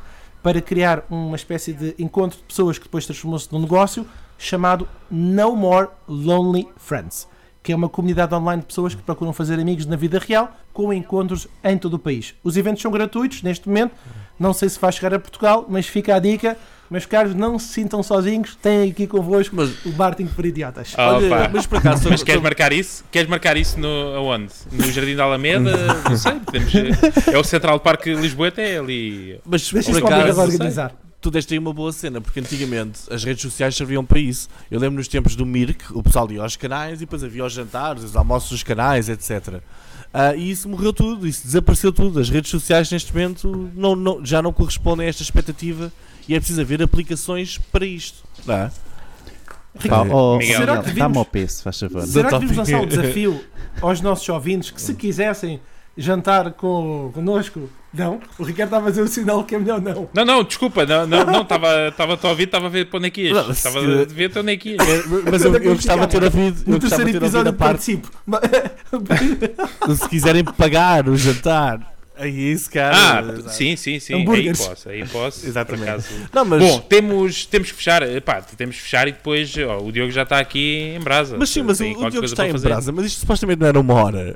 [0.43, 4.05] para criar uma espécie de encontro de pessoas que depois transformou-se num negócio
[4.37, 7.25] chamado No More Lonely Friends,
[7.63, 10.91] que é uma comunidade online de pessoas que procuram fazer amigos na vida real com
[10.91, 12.35] encontros em todo o país.
[12.43, 13.95] Os eventos são gratuitos neste momento,
[14.39, 16.57] não sei se vai chegar a Portugal, mas fica a dica.
[16.89, 20.93] Meus caros, não se sintam sozinhos, têm aqui convosco Mas- o Martin para Idiotas.
[20.97, 21.49] Olha, Opa.
[21.53, 23.03] mas por acaso, Mas queres marcar isso?
[23.11, 24.53] Queres marcar isso no, aonde?
[24.71, 25.71] No Jardim da Alameda?
[26.09, 26.73] Não sei, podemos...
[27.27, 29.37] É o Central Park Lisboeta, é ali...
[29.45, 30.93] mas Deixa por isso para o Miguel acaso, organizar.
[31.21, 34.47] Tu deste aí uma boa cena, porque antigamente as redes sociais serviam para isso.
[34.69, 37.53] Eu lembro nos tempos do Mirk, o pessoal ia aos canais e depois havia os
[37.53, 39.61] jantares, os almoços dos canais, etc.
[40.13, 42.19] Ah, e isso morreu tudo, isso desapareceu tudo.
[42.19, 45.91] As redes sociais neste momento não, não- já não correspondem a esta expectativa
[46.27, 48.23] e é preciso haver aplicações para isto.
[48.45, 48.71] Não é?
[49.87, 50.57] Pá, oh, Miguel.
[50.57, 52.01] Será que dá-me devíamos- ao peso, faz favor.
[52.07, 53.43] Será que devíamos lançar o desafio
[53.81, 55.59] aos nossos ouvintes que se quisessem
[55.97, 58.19] jantar com, connosco, não?
[58.37, 60.07] O Ricardo está a fazer o sinal que é melhor não.
[60.13, 63.07] Não, não, desculpa, não, não, não, estava estava a ouvir, estava a ver para onde
[63.07, 63.49] é que ias.
[63.49, 64.87] Estava a ver para onde é que ias.
[64.87, 68.11] É, Mas eu, eu gostava de ter ouvido, No terceiro episódio a parte participo.
[69.95, 71.97] se quiserem pagar o jantar.
[72.19, 72.95] Aí isso, cara.
[72.95, 73.49] Ah, exato.
[73.51, 75.45] sim, sim, sim, aí posso, aí posso.
[75.45, 76.05] Exatamente.
[76.33, 79.91] Não, mas, Bom, temos, temos que fechar, epá, temos que fechar e depois ó, o
[79.91, 81.37] Diogo já está aqui em brasa.
[81.37, 83.93] mas sim, mas o, o Diogo está em brasa, mas isto supostamente não era uma
[83.93, 84.35] hora.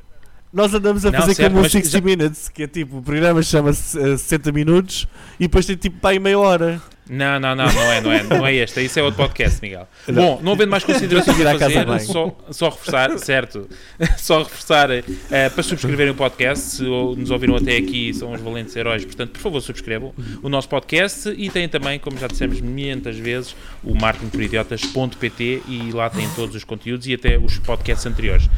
[0.54, 2.98] Nós andamos a Não, fazer certo, como um mas 60 já- Minutes, que é tipo,
[2.98, 5.08] o programa chama-se eh, 60 minutos
[5.40, 6.82] e depois tem tipo para aí meia hora.
[7.14, 9.86] Não, não, não, não é, não é, não é este, isso é outro podcast, Miguel.
[10.08, 13.68] Bom, não havendo mais considerações à a fazer, só, só reforçar, certo,
[14.18, 15.04] só reforçar eh,
[15.50, 19.40] para subscreverem o podcast, se nos ouviram até aqui, são os valentes heróis, portanto, por
[19.40, 25.64] favor, subscrevam o nosso podcast e têm também, como já dissemos muitas vezes, o marketingporidiotas.pt
[25.68, 28.50] e lá têm todos os conteúdos e até os podcasts anteriores.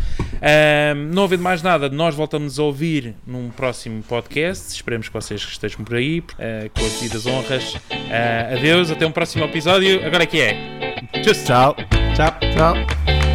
[0.44, 5.42] Ahm, não havendo mais nada, nós voltamos a ouvir num próximo podcast, esperemos que vocês
[5.42, 7.78] estejam por aí, eh, com as devidas honras.
[8.12, 10.06] Ah, adeus, até um próximo episódio.
[10.06, 10.58] Agora é que é.
[11.22, 11.34] Tchau.
[11.34, 11.76] Tchau.
[12.16, 12.34] Tchau.
[12.56, 13.33] Tchau.